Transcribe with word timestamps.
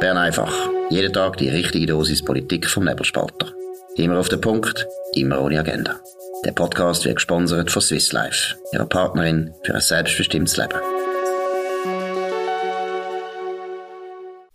Bern 0.00 0.16
einfach. 0.16 0.52
Jeden 0.90 1.12
Tag 1.12 1.38
die 1.38 1.48
richtige 1.48 1.86
Dosis 1.86 2.24
Politik 2.24 2.68
vom 2.68 2.84
Nebelspalter. 2.84 3.52
Immer 3.96 4.20
auf 4.20 4.28
den 4.28 4.40
Punkt, 4.40 4.86
immer 5.14 5.40
ohne 5.42 5.58
Agenda. 5.58 5.96
Der 6.44 6.52
Podcast 6.52 7.04
wird 7.04 7.16
gesponsert 7.16 7.72
von 7.72 7.82
Swiss 7.82 8.12
Life, 8.12 8.54
ihrer 8.72 8.86
Partnerin 8.86 9.52
für 9.64 9.74
ein 9.74 9.80
selbstbestimmtes 9.80 10.56
Leben. 10.56 10.78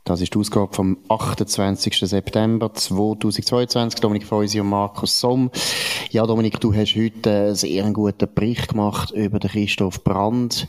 Das 0.06 0.22
ist 0.22 0.34
die 0.34 0.40
Ausgabe 0.40 0.74
vom 0.74 0.98
28. 1.10 2.00
September 2.00 2.74
2022. 2.74 4.00
Dominik 4.00 4.26
Feusi 4.26 4.62
und 4.62 4.68
Markus 4.68 5.20
Somm. 5.20 5.52
Ja, 6.14 6.28
Dominik, 6.28 6.60
du 6.60 6.72
hast 6.76 6.96
heute 6.96 7.32
einen 7.32 7.56
sehr 7.56 7.92
guten 7.92 8.32
Bericht 8.36 8.68
gemacht 8.68 9.10
über 9.10 9.40
den 9.40 9.50
Christoph 9.50 10.04
Brandt 10.04 10.68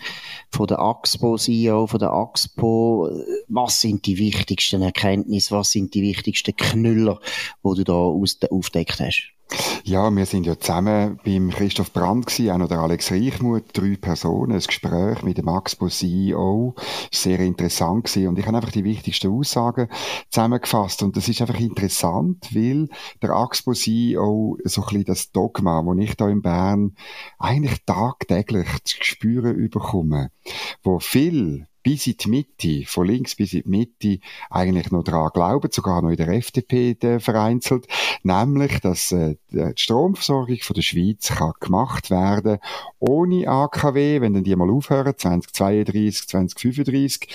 von 0.48 0.66
der 0.66 0.79
AXPO, 0.79 1.36
CEO 1.36 1.86
von 1.86 1.98
der 1.98 2.14
AXPO. 2.14 3.11
Was 3.48 3.79
sind 3.79 4.07
die 4.07 4.17
wichtigsten 4.17 4.80
Erkenntnisse, 4.80 5.54
was 5.54 5.70
sind 5.70 5.93
die 5.93 6.00
wichtigsten 6.00 6.57
Knüller, 6.57 7.20
die 7.62 7.75
du 7.75 7.84
da 7.84 7.93
aufdeckt 7.93 9.00
hast? 9.00 9.33
Ja, 9.86 10.11
wir 10.11 10.25
sind 10.25 10.46
ja 10.46 10.58
zusammen 10.58 11.21
beim 11.25 11.50
Christoph 11.50 11.93
Brandt 11.93 12.26
gewesen, 12.26 12.50
auch 12.50 12.58
noch 12.58 12.68
der 12.68 12.79
Alex 12.79 13.12
Reichmuth, 13.12 13.64
drei 13.75 13.96
Personen, 14.00 14.53
ein 14.53 14.61
Gespräch 14.61 15.22
mit 15.22 15.36
dem 15.36 15.48
Axpo 15.48 15.89
CEO. 15.89 16.75
Sehr 17.12 17.39
interessant 17.40 18.04
gewesen. 18.04 18.29
Und 18.29 18.39
ich 18.39 18.46
habe 18.46 18.57
einfach 18.57 18.72
die 18.72 18.84
wichtigsten 18.84 19.30
Aussagen 19.30 19.89
zusammengefasst. 20.30 21.03
Und 21.03 21.18
das 21.18 21.29
ist 21.29 21.43
einfach 21.43 21.61
interessant, 21.61 22.48
weil 22.54 22.89
der 23.20 23.32
Axpo 23.32 23.75
CEO 23.75 24.57
so 24.64 24.80
ein 24.80 24.86
bisschen 24.86 25.04
das 25.04 25.32
Dogma, 25.32 25.82
das 25.82 26.04
ich 26.04 26.17
da 26.17 26.29
in 26.31 26.40
Bern 26.40 26.96
eigentlich 27.39 27.84
tagtäglich 27.84 28.68
zu 28.84 28.96
spüren 29.03 29.68
bekomme, 29.68 30.31
wo 30.82 30.98
viel 30.98 31.67
bis 31.84 32.08
in 32.08 32.16
die 32.16 32.28
Mitte, 32.28 32.86
von 32.86 33.06
links 33.06 33.36
bis 33.36 33.52
in 33.52 33.62
die 33.62 33.69
Mitte, 33.69 34.19
eigentlich 34.50 34.91
noch 34.91 35.05
daran 35.05 35.31
glauben, 35.33 35.70
sogar 35.70 36.03
noch 36.03 36.11
in 36.11 36.17
der 36.17 36.28
FDP 36.28 36.97
vereinzelt, 37.20 37.86
nämlich, 38.25 38.81
dass 38.81 39.12
äh, 39.12 39.36
die 39.53 39.70
Stromversorgung 39.77 40.56
von 40.62 40.75
der 40.75 40.83
Schweiz 40.83 41.28
kann 41.28 41.53
gemacht 41.61 42.11
werden 42.11 42.59
ohne 42.98 43.47
AKW, 43.47 44.20
wenn 44.20 44.33
dann 44.33 44.44
die 44.44 44.56
mal 44.56 44.70
aufhören, 44.70 45.14
2032, 45.17 46.28
2035, 46.28 47.28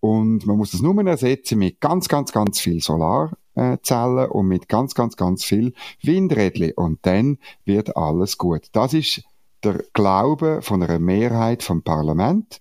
und 0.00 0.46
man 0.46 0.58
muss 0.58 0.72
das 0.72 0.82
nur 0.82 0.94
ersetzen 1.06 1.58
mit 1.58 1.80
ganz, 1.80 2.08
ganz, 2.08 2.30
ganz 2.30 2.60
viel 2.60 2.80
Solarzellen 2.80 4.30
und 4.30 4.46
mit 4.46 4.68
ganz, 4.68 4.94
ganz, 4.94 5.16
ganz 5.16 5.44
viel 5.44 5.72
Windrädchen 6.02 6.72
und 6.72 6.98
dann 7.02 7.38
wird 7.64 7.96
alles 7.96 8.36
gut. 8.36 8.68
Das 8.72 8.92
ist 8.92 9.22
der 9.64 9.84
Glaube 9.92 10.60
von 10.62 10.82
einer 10.82 10.98
Mehrheit 10.98 11.62
vom 11.62 11.82
Parlament. 11.82 12.60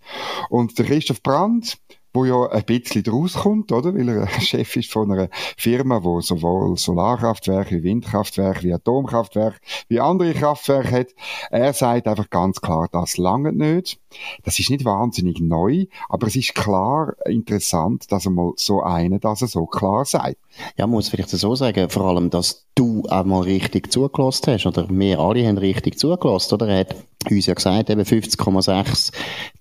Und 0.49 0.77
der 0.77 0.85
Christoph 0.85 1.21
Brandt, 1.21 1.77
wo 2.13 2.25
ja 2.25 2.47
ein 2.49 2.63
bisschen 2.63 3.03
draus 3.03 3.33
kommt, 3.33 3.71
oder? 3.71 3.93
Weil 3.93 4.09
er 4.09 4.27
Chef 4.39 4.75
ist 4.75 4.91
von 4.91 5.11
einer 5.11 5.29
Firma, 5.57 6.03
wo 6.03 6.21
sowohl 6.21 6.77
Solarkraftwerke, 6.77 7.77
wie 7.77 7.83
Windkraftwerke, 7.83 8.63
wie 8.63 8.73
Atomkraftwerke, 8.73 9.57
wie 9.87 9.99
andere 9.99 10.33
Kraftwerke 10.33 10.91
hat. 10.91 11.07
Er 11.49 11.73
sagt 11.73 12.07
einfach 12.07 12.29
ganz 12.29 12.61
klar, 12.61 12.87
das 12.91 13.17
lange 13.17 13.51
nicht. 13.51 13.99
Das 14.43 14.59
ist 14.59 14.69
nicht 14.69 14.85
wahnsinnig 14.85 15.39
neu, 15.39 15.85
aber 16.09 16.27
es 16.27 16.35
ist 16.35 16.53
klar 16.55 17.15
interessant, 17.25 18.11
dass 18.11 18.25
er 18.25 18.31
mal 18.31 18.53
so 18.57 18.81
einen, 18.81 19.19
dass 19.19 19.41
er 19.41 19.47
so 19.47 19.65
klar 19.65 20.05
sagt. 20.05 20.37
Ja, 20.77 20.85
muss 20.85 21.09
vielleicht 21.09 21.29
so 21.29 21.55
sagen, 21.55 21.89
vor 21.89 22.05
allem, 22.05 22.29
dass 22.29 22.67
du 22.75 23.03
auch 23.09 23.25
mal 23.25 23.41
richtig 23.41 23.91
zugelassen 23.91 24.53
hast, 24.53 24.65
oder 24.65 24.87
wir 24.89 25.19
alle 25.19 25.47
haben 25.47 25.57
richtig 25.57 25.97
zugelassen, 25.97 26.53
oder? 26.55 26.67
Er 26.67 26.79
hat 26.81 26.95
uns 27.31 27.45
ja 27.45 27.53
gesagt, 27.53 27.89
eben 27.89 28.01
50,6 28.01 29.11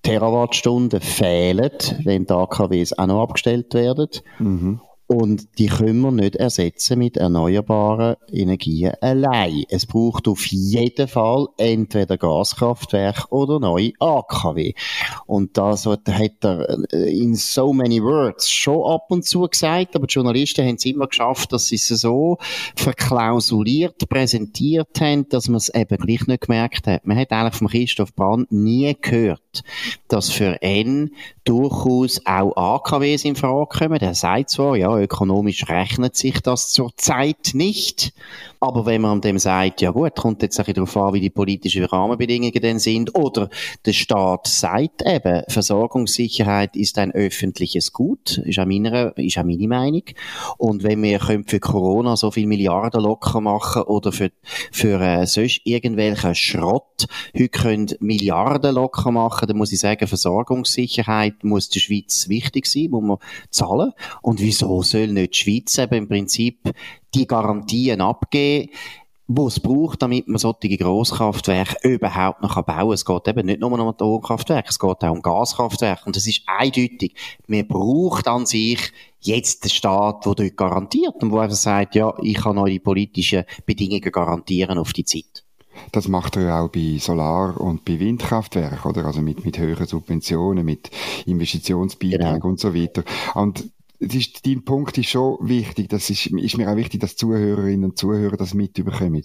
Terawattstunden 0.01 1.01
fehlen, 1.01 1.71
wenn 2.03 2.25
die 2.25 2.33
AKWs 2.33 2.93
auch 2.93 3.07
noch 3.07 3.23
abgestellt 3.23 3.73
werden. 3.73 4.09
Mhm. 4.39 4.81
Und 5.07 5.59
die 5.59 5.67
können 5.67 5.99
wir 5.99 6.11
nicht 6.11 6.37
ersetzen 6.37 6.97
mit 6.97 7.17
erneuerbaren 7.17 8.15
Energien 8.31 8.93
allein. 9.01 9.63
Es 9.69 9.85
braucht 9.85 10.27
auf 10.27 10.45
jeden 10.47 11.07
Fall 11.07 11.47
entweder 11.57 12.17
Gaskraftwerk 12.17 13.27
oder 13.29 13.59
neue 13.59 13.91
AKW. 13.99 14.73
Und 15.25 15.57
das 15.57 15.85
hat 15.85 16.07
er 16.07 16.85
äh, 16.93 17.17
in 17.17 17.35
so 17.35 17.73
many 17.73 18.01
words 18.01 18.49
schon 18.49 18.89
ab 18.89 19.07
und 19.09 19.25
zu 19.25 19.41
gesagt, 19.41 19.95
aber 19.95 20.07
die 20.07 20.13
Journalisten 20.13 20.65
haben 20.65 20.75
es 20.75 20.85
immer 20.85 21.07
geschafft, 21.07 21.51
dass 21.51 21.67
sie 21.67 21.75
es 21.75 21.87
so 21.87 22.37
verklausuliert 22.75 24.07
präsentiert 24.09 24.99
haben, 25.01 25.27
dass 25.29 25.47
man 25.47 25.57
es 25.57 25.69
eben 25.69 25.97
gleich 25.97 26.27
nicht 26.27 26.41
gemerkt 26.41 26.87
hat. 26.87 27.05
Man 27.05 27.17
hat 27.17 27.31
eigentlich 27.31 27.55
von 27.55 27.67
Christoph 27.67 28.15
Brand 28.15 28.51
nie 28.51 28.95
gehört, 29.01 29.63
dass 30.07 30.29
für 30.29 30.61
N 30.61 31.11
durchaus 31.43 32.21
auch 32.25 32.55
AKWs 32.55 33.25
in 33.25 33.35
Frage 33.35 33.77
kommen. 33.77 33.99
Der 33.99 34.13
sagt 34.13 34.49
zwar, 34.49 34.75
ja, 34.77 34.92
ökonomisch 35.01 35.67
rechnet 35.69 36.15
sich 36.15 36.41
das 36.41 36.71
zurzeit 36.71 37.51
nicht. 37.53 38.13
Aber 38.59 38.85
wenn 38.85 39.01
man 39.01 39.19
dem 39.19 39.39
sagt, 39.39 39.81
ja 39.81 39.91
gut, 39.91 40.15
kommt 40.15 40.41
jetzt 40.41 40.57
ein 40.57 40.65
bisschen 40.65 40.85
darauf 40.85 40.95
an, 40.95 41.13
wie 41.13 41.19
die 41.19 41.29
politischen 41.29 41.83
Rahmenbedingungen 41.83 42.61
denn 42.61 42.79
sind, 42.79 43.15
oder 43.15 43.49
der 43.85 43.93
Staat 43.93 44.47
sagt 44.47 45.01
eben, 45.05 45.43
Versorgungssicherheit 45.49 46.75
ist 46.75 46.97
ein 46.97 47.11
öffentliches 47.11 47.91
Gut, 47.91 48.37
ist 48.37 48.59
auch 48.59 48.65
meine, 48.65 49.13
ist 49.17 49.37
auch 49.37 49.43
meine 49.43 49.67
Meinung. 49.67 50.03
Und 50.57 50.83
wenn 50.83 51.03
wir 51.03 51.19
für 51.19 51.59
Corona 51.59 52.15
so 52.15 52.31
viel 52.31 52.47
Milliarden 52.47 53.01
locker 53.01 53.41
machen 53.41 53.83
oder 53.83 54.11
für, 54.11 54.31
für 54.71 55.01
äh, 55.01 55.25
sonst 55.25 55.61
irgendwelchen 55.65 56.35
Schrott 56.35 57.07
heute 57.37 57.49
können 57.49 57.89
Milliarden 57.99 58.75
locker 58.75 59.11
machen, 59.11 59.47
dann 59.47 59.57
muss 59.57 59.71
ich 59.71 59.79
sagen, 59.79 60.07
Versorgungssicherheit 60.07 61.43
muss 61.43 61.69
der 61.69 61.79
Schweiz 61.79 62.29
wichtig 62.29 62.65
sein, 62.65 62.89
muss 62.91 63.03
man 63.03 63.17
zahlen. 63.49 63.91
Und 64.21 64.39
wieso 64.39 64.82
soll 64.83 65.07
nicht 65.07 65.33
die 65.33 65.37
Schweiz 65.37 65.77
eben 65.77 65.95
im 65.95 66.07
Prinzip 66.07 66.73
die 67.13 67.27
Garantien 67.27 68.01
abgeben, 68.01 68.69
wo 69.27 69.47
es 69.47 69.59
braucht, 69.59 70.01
damit 70.01 70.27
man 70.27 70.37
solche 70.37 70.77
Grosskraftwerke 70.77 71.87
überhaupt 71.87 72.41
noch 72.41 72.61
bauen 72.61 72.65
kann. 72.65 72.91
Es 72.91 73.05
geht 73.05 73.27
eben 73.27 73.45
nicht 73.45 73.61
nur 73.61 73.71
um 73.71 73.87
Atomkraftwerke, 73.87 74.69
es 74.69 74.79
geht 74.79 75.03
auch 75.03 75.11
um 75.11 75.21
Gaskraftwerke. 75.21 76.05
Und 76.05 76.17
es 76.17 76.27
ist 76.27 76.41
eindeutig, 76.45 77.15
man 77.47 77.67
braucht 77.67 78.27
an 78.27 78.45
sich 78.45 78.91
jetzt 79.21 79.63
den 79.63 79.69
Staat, 79.69 80.25
der 80.25 80.35
dort 80.35 80.57
garantiert 80.57 81.15
und 81.21 81.31
wo 81.31 81.39
einfach 81.39 81.55
sagt, 81.55 81.95
ja, 81.95 82.13
ich 82.21 82.35
kann 82.35 82.57
euch 82.57 82.73
die 82.73 82.79
politischen 82.79 83.45
Bedingungen 83.65 84.11
garantieren 84.11 84.77
auf 84.77 84.91
die 84.91 85.05
Zeit. 85.05 85.43
Das 85.91 86.07
macht 86.07 86.37
er 86.37 86.61
auch 86.61 86.69
bei 86.69 86.97
Solar- 86.99 87.59
und 87.59 87.83
bei 87.85 87.99
Windkraftwerken, 87.99 88.89
oder? 88.89 89.05
Also 89.05 89.21
mit, 89.21 89.43
mit 89.43 89.57
höheren 89.57 89.87
Subventionen, 89.87 90.65
mit 90.65 90.91
Investitionsbeiträgen 91.25 92.33
genau. 92.33 92.47
und 92.47 92.59
so 92.59 92.75
weiter. 92.75 93.03
Und 93.33 93.69
ist, 94.03 94.45
dein 94.45 94.63
Punkt 94.63 94.97
ist 94.97 95.09
schon 95.09 95.37
wichtig. 95.41 95.89
Das 95.89 96.09
ist, 96.09 96.27
ist 96.27 96.57
mir 96.57 96.71
auch 96.71 96.75
wichtig, 96.75 97.01
dass 97.01 97.15
Zuhörerinnen 97.15 97.91
und 97.91 97.97
Zuhörer 97.97 98.37
das 98.37 98.53
mitbekommen. 98.53 99.23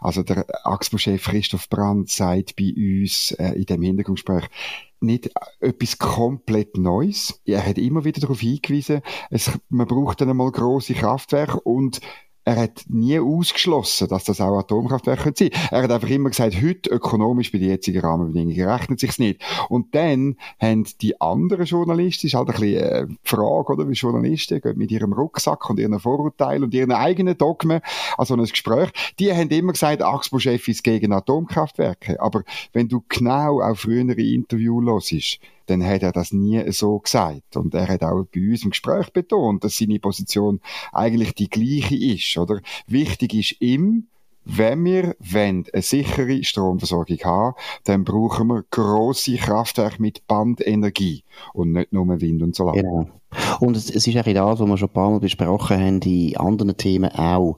Also 0.00 0.22
der 0.22 0.46
AXPO-Chef 0.64 1.24
Christoph 1.24 1.68
Brandt 1.68 2.10
sagt 2.10 2.56
bei 2.56 2.72
uns 2.76 3.32
äh, 3.32 3.52
in 3.52 3.66
dem 3.66 3.82
Hintergrundgespräch, 3.82 4.48
nicht 5.02 5.30
etwas 5.60 5.98
komplett 5.98 6.76
Neues. 6.78 7.40
Er 7.44 7.66
hat 7.66 7.78
immer 7.78 8.04
wieder 8.04 8.20
darauf 8.20 8.40
hingewiesen, 8.40 9.02
es, 9.30 9.50
man 9.68 9.86
braucht 9.86 10.20
dann 10.20 10.30
einmal 10.30 10.50
große 10.50 10.94
Kraftwerke 10.94 11.60
und 11.60 12.00
er 12.44 12.56
hat 12.56 12.84
nie 12.88 13.18
ausgeschlossen, 13.18 14.08
dass 14.08 14.24
das 14.24 14.40
auch 14.40 14.58
Atomkraftwerke 14.58 15.32
sein 15.34 15.50
können. 15.50 15.68
Er 15.70 15.82
hat 15.82 15.90
einfach 15.90 16.08
immer 16.08 16.30
gesagt, 16.30 16.60
heute 16.60 16.90
ökonomisch 16.90 17.52
bei 17.52 17.58
den 17.58 17.68
jetzigen 17.68 18.00
Rahmenbedingungen 18.00 18.68
rechnet 18.68 19.00
sich's 19.00 19.18
nicht. 19.18 19.40
Und 19.68 19.94
dann 19.94 20.36
haben 20.60 20.86
die 21.00 21.20
anderen 21.20 21.66
Journalisten, 21.66 22.26
ist 22.26 22.34
halt 22.34 22.48
ein 22.48 22.54
bisschen 22.54 22.82
äh, 22.82 23.06
Frage, 23.22 23.72
oder, 23.72 23.88
wie 23.88 23.94
Journalisten 23.94 24.60
gehen 24.60 24.78
mit 24.78 24.90
ihrem 24.90 25.12
Rucksack 25.12 25.70
und 25.70 25.78
ihren 25.78 25.98
Vorurteilen 25.98 26.64
und 26.64 26.74
ihren 26.74 26.92
eigenen 26.92 27.38
Dogmen 27.38 27.80
an 28.16 28.26
so 28.26 28.34
ein 28.34 28.44
Gespräch, 28.44 28.90
die 29.18 29.32
haben 29.32 29.50
immer 29.50 29.72
gesagt, 29.72 30.02
Axpo-Chef 30.02 30.66
ist 30.68 30.82
gegen 30.82 31.12
Atomkraftwerke. 31.12 32.20
Aber 32.20 32.42
wenn 32.72 32.88
du 32.88 33.04
genau 33.08 33.60
auf 33.60 33.80
frühere 33.80 34.20
Interviews 34.20 35.12
hörst, 35.12 35.38
dann 35.66 35.84
hat 35.84 36.02
er 36.02 36.12
das 36.12 36.32
nie 36.32 36.70
so 36.72 36.98
gesagt. 36.98 37.56
Und 37.56 37.74
er 37.74 37.88
hat 37.88 38.02
auch 38.02 38.24
bei 38.24 38.40
uns 38.40 38.64
im 38.64 38.70
Gespräch 38.70 39.12
betont, 39.12 39.64
dass 39.64 39.76
seine 39.76 39.98
Position 39.98 40.60
eigentlich 40.92 41.34
die 41.34 41.48
gleiche 41.48 41.96
ist, 41.96 42.36
oder? 42.36 42.60
Wichtig 42.86 43.34
ist 43.34 43.60
ihm, 43.60 44.08
wenn 44.44 44.84
wir 44.84 45.14
wollen, 45.20 45.66
eine 45.72 45.82
sichere 45.82 46.42
Stromversorgung 46.42 47.18
haben, 47.24 47.56
dann 47.84 48.04
brauchen 48.04 48.48
wir 48.48 48.64
grosse 48.70 49.36
Kraftwerke 49.36 50.02
mit 50.02 50.26
Bandenergie 50.26 51.22
und 51.52 51.72
nicht 51.72 51.92
nur 51.92 52.20
Wind 52.20 52.42
und 52.42 52.54
Solar. 52.54 52.74
Genau. 52.74 53.08
Und 53.60 53.76
es, 53.76 53.88
ist 53.88 54.08
auch 54.08 54.24
das, 54.24 54.60
was 54.60 54.68
wir 54.68 54.76
schon 54.76 54.88
ein 54.88 54.92
paar 54.92 55.10
Mal 55.10 55.20
besprochen 55.20 55.78
haben, 55.78 56.02
in 56.02 56.36
anderen 56.36 56.76
Themen 56.76 57.10
auch 57.12 57.56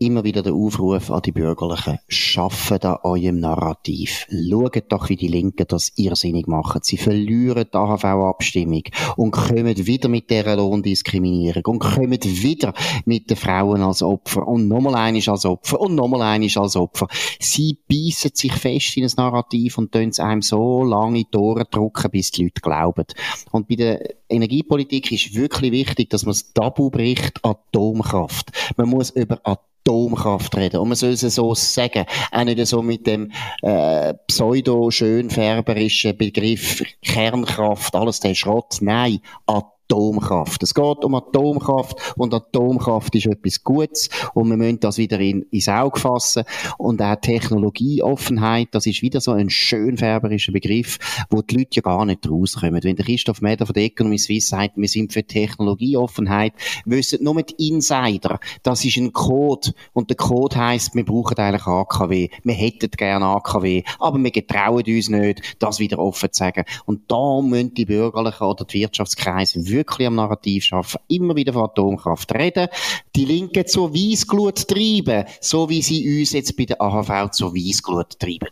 immer 0.00 0.24
wieder 0.24 0.42
der 0.42 0.54
Aufruf 0.54 1.10
an 1.10 1.20
die 1.22 1.32
Bürgerlichen. 1.32 1.98
Schafft 2.08 2.84
an 2.84 2.96
eurem 3.02 3.38
Narrativ. 3.38 4.26
Schaut 4.30 4.84
doch, 4.88 5.10
wie 5.10 5.16
die 5.16 5.28
Linken 5.28 5.66
das 5.68 5.92
irrsinnig 5.96 6.46
machen. 6.46 6.80
Sie 6.82 6.96
verlieren 6.96 7.66
die 7.70 7.76
AHV-Abstimmung 7.76 8.84
und 9.16 9.32
kommen 9.32 9.86
wieder 9.86 10.08
mit 10.08 10.30
dieser 10.30 10.56
Lohndiskriminierung 10.56 11.64
und 11.66 11.78
kommen 11.80 12.18
wieder 12.22 12.72
mit 13.04 13.28
den 13.28 13.36
Frauen 13.36 13.82
als 13.82 14.02
Opfer 14.02 14.48
und 14.48 14.68
nochmal 14.68 14.94
einisch 14.94 15.28
als 15.28 15.44
Opfer 15.44 15.78
und 15.78 15.94
nochmal 15.94 16.22
einisch 16.22 16.56
als 16.56 16.76
Opfer. 16.76 17.06
Sie 17.38 17.78
beißen 17.86 18.30
sich 18.32 18.54
fest 18.54 18.96
in 18.96 19.04
ein 19.04 19.12
Narrativ 19.18 19.76
und 19.76 19.92
tun 19.92 20.08
es 20.08 20.18
einem 20.18 20.40
so 20.40 20.82
lange 20.82 21.28
Tore 21.30 21.66
drucken, 21.70 22.10
bis 22.10 22.30
die 22.30 22.44
Leute 22.44 22.62
glauben. 22.62 23.04
Und 23.52 23.68
bei 23.68 23.76
der 23.76 24.14
Energiepolitik 24.30 25.12
ist 25.12 25.34
wirklich 25.34 25.72
wichtig, 25.72 26.08
dass 26.08 26.24
man 26.24 26.32
das 26.32 26.54
Tabu 26.54 26.88
bricht, 26.88 27.44
Atomkraft. 27.44 28.50
Man 28.78 28.88
muss 28.88 29.10
über 29.10 29.38
Atomkraft 29.44 29.70
Atomkraft 29.90 30.56
reden. 30.56 30.80
Und 30.80 30.88
man 30.88 30.96
soll 30.96 31.10
es 31.10 31.20
so 31.20 31.54
sagen. 31.54 32.06
Auch 32.30 32.44
nicht 32.44 32.64
so 32.66 32.82
mit 32.82 33.06
dem 33.06 33.32
äh, 33.62 34.14
pseudo-schönfärberischen 34.26 36.16
Begriff 36.16 36.82
Kernkraft, 37.02 37.94
alles 37.94 38.20
der 38.20 38.34
Schrott. 38.34 38.78
Nein, 38.80 39.20
Atomkraft. 39.46 39.79
Atomkraft. 39.90 40.62
Es 40.62 40.72
geht 40.72 41.04
um 41.04 41.14
Atomkraft 41.16 42.14
und 42.16 42.32
Atomkraft 42.32 43.14
ist 43.16 43.26
etwas 43.26 43.64
Gutes 43.64 44.08
und 44.34 44.48
wir 44.48 44.56
müssen 44.56 44.78
das 44.80 44.98
wieder 44.98 45.18
in, 45.18 45.42
ins 45.50 45.68
Auge 45.68 45.98
fassen. 45.98 46.44
Und 46.78 47.02
auch 47.02 47.16
Technologieoffenheit, 47.16 48.68
das 48.70 48.86
ist 48.86 49.02
wieder 49.02 49.20
so 49.20 49.32
ein 49.32 49.50
schön 49.50 49.96
färberischer 49.96 50.52
Begriff, 50.52 50.98
wo 51.28 51.42
die 51.42 51.56
Leute 51.56 51.70
ja 51.72 51.82
gar 51.82 52.04
nicht 52.04 52.28
rauskommen. 52.28 52.82
Wenn 52.82 52.96
der 52.96 53.04
Christoph 53.04 53.40
Meder 53.40 53.66
von 53.66 53.74
der 53.74 53.84
Economy 53.84 54.18
Suisse 54.18 54.48
sagt, 54.48 54.76
wir 54.76 54.88
sind 54.88 55.12
für 55.12 55.24
Technologieoffenheit, 55.24 56.52
wissen 56.84 57.24
nur 57.24 57.34
mit 57.34 57.52
Insider, 57.52 58.38
das 58.62 58.84
ist 58.84 58.96
ein 58.96 59.12
Code 59.12 59.72
und 59.92 60.10
der 60.10 60.16
Code 60.16 60.56
heißt, 60.56 60.94
wir 60.94 61.04
brauchen 61.04 61.36
eigentlich 61.38 61.66
AKW. 61.66 62.28
Wir 62.44 62.54
hätten 62.54 62.90
gerne 62.92 63.26
AKW, 63.26 63.82
aber 63.98 64.22
wir 64.22 64.30
getrauen 64.30 64.84
uns 64.86 65.08
nicht, 65.08 65.56
das 65.58 65.80
wieder 65.80 65.98
offen 65.98 66.32
zu 66.32 66.38
sagen. 66.38 66.64
Und 66.86 67.10
da 67.10 67.40
müssen 67.42 67.74
die 67.74 67.86
Bürgerlichen 67.86 68.44
oder 68.44 68.64
die 68.64 68.80
Wirtschaftskreise 68.80 69.66
wirklich 69.66 69.79
am 70.06 70.14
Narrativ 70.14 70.64
schaffen, 70.64 71.00
immer 71.08 71.36
wieder 71.36 71.52
von 71.52 71.64
Atomkraft 71.64 72.34
reden, 72.34 72.68
die 73.16 73.24
Linken 73.24 73.66
zur 73.66 73.94
Weissglut 73.94 74.68
treiben, 74.68 75.24
so 75.40 75.68
wie 75.68 75.82
sie 75.82 76.20
uns 76.20 76.32
jetzt 76.32 76.56
bei 76.56 76.64
der 76.64 76.80
AHV 76.80 77.30
zur 77.30 77.54
Weissglut 77.54 78.18
treiben. 78.18 78.48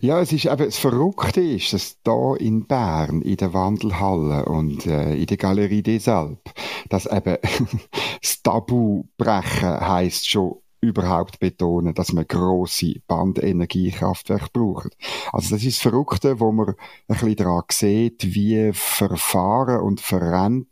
Ja, 0.00 0.20
es 0.20 0.32
ist 0.32 0.46
eben, 0.46 0.64
das 0.64 0.78
Verrückte 0.78 1.40
ist, 1.40 1.72
dass 1.72 1.96
da 2.02 2.34
in 2.36 2.66
Bern, 2.66 3.22
in 3.22 3.36
der 3.36 3.52
Wandelhalle 3.52 4.44
und 4.46 4.86
äh, 4.86 5.14
in 5.14 5.26
der 5.26 5.36
Galerie 5.36 5.82
des 5.82 6.08
Alpes, 6.08 6.52
dass 6.88 7.06
eben 7.06 7.36
das 8.20 8.42
Tabu 8.42 9.04
brechen 9.16 9.80
heisst 9.80 10.28
schon 10.28 10.61
überhaupt 10.82 11.38
betonen, 11.38 11.94
dass 11.94 12.12
man 12.12 12.26
grosse 12.26 13.00
Bandenergiekraftwerke 13.06 14.48
braucht. 14.52 14.96
Also 15.32 15.54
das 15.54 15.64
ist 15.64 15.78
das 15.78 15.90
Verrückte, 15.90 16.40
wo 16.40 16.50
man 16.50 16.70
ein 16.70 16.74
bisschen 17.06 17.36
daran 17.36 17.62
sieht, 17.70 18.34
wie 18.34 18.72
verfahren 18.74 19.80
und 19.80 20.00
verrennt 20.00 20.66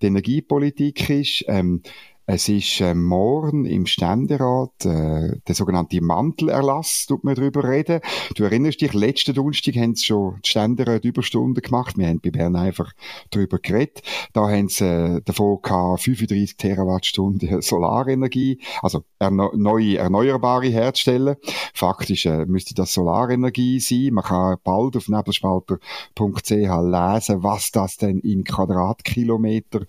die 0.00 0.06
Energiepolitik 0.06 1.10
ist. 1.10 1.44
Ähm, 1.46 1.82
es 2.26 2.48
ist 2.48 2.80
äh, 2.80 2.94
morgen 2.94 3.66
im 3.66 3.84
Ständerat 3.84 4.84
äh, 4.84 5.38
der 5.46 5.54
sogenannte 5.54 6.00
Mantelerlass, 6.00 7.04
tut 7.06 7.22
man 7.22 7.34
darüber 7.34 7.68
reden. 7.68 8.00
Du 8.34 8.44
erinnerst 8.44 8.80
dich, 8.80 8.94
letzten 8.94 9.34
Donnerstag 9.34 9.76
haben 9.76 9.94
sie 9.94 10.06
schon 10.06 10.40
die 10.44 10.48
Ständerat 10.48 11.04
Überstunden 11.04 11.62
gemacht. 11.62 11.98
Wir 11.98 12.08
haben 12.08 12.20
bei 12.20 12.30
Bern 12.30 12.56
einfach 12.56 12.92
darüber 13.30 13.58
geredet. 13.58 14.02
Da 14.32 14.48
haben 14.48 14.68
sie 14.68 14.86
äh, 14.86 15.20
davon 15.22 15.58
gehabt, 15.60 16.02
35 16.02 16.56
Terawattstunden 16.56 17.60
Solarenergie, 17.60 18.58
also 18.80 19.04
erno 19.18 19.52
neue 19.54 19.98
Erneuerbare 19.98 20.68
herzustellen. 20.68 21.36
Faktisch 21.74 22.24
äh, 22.24 22.46
müsste 22.46 22.74
das 22.74 22.94
Solarenergie 22.94 23.80
sein. 23.80 24.14
Man 24.14 24.24
kann 24.24 24.56
bald 24.64 24.96
auf 24.96 25.08
nebelspalter.ch 25.08 26.50
lesen, 26.50 27.42
was 27.42 27.70
das 27.70 27.98
denn 27.98 28.20
in 28.20 28.44
Quadratkilometer 28.44 29.80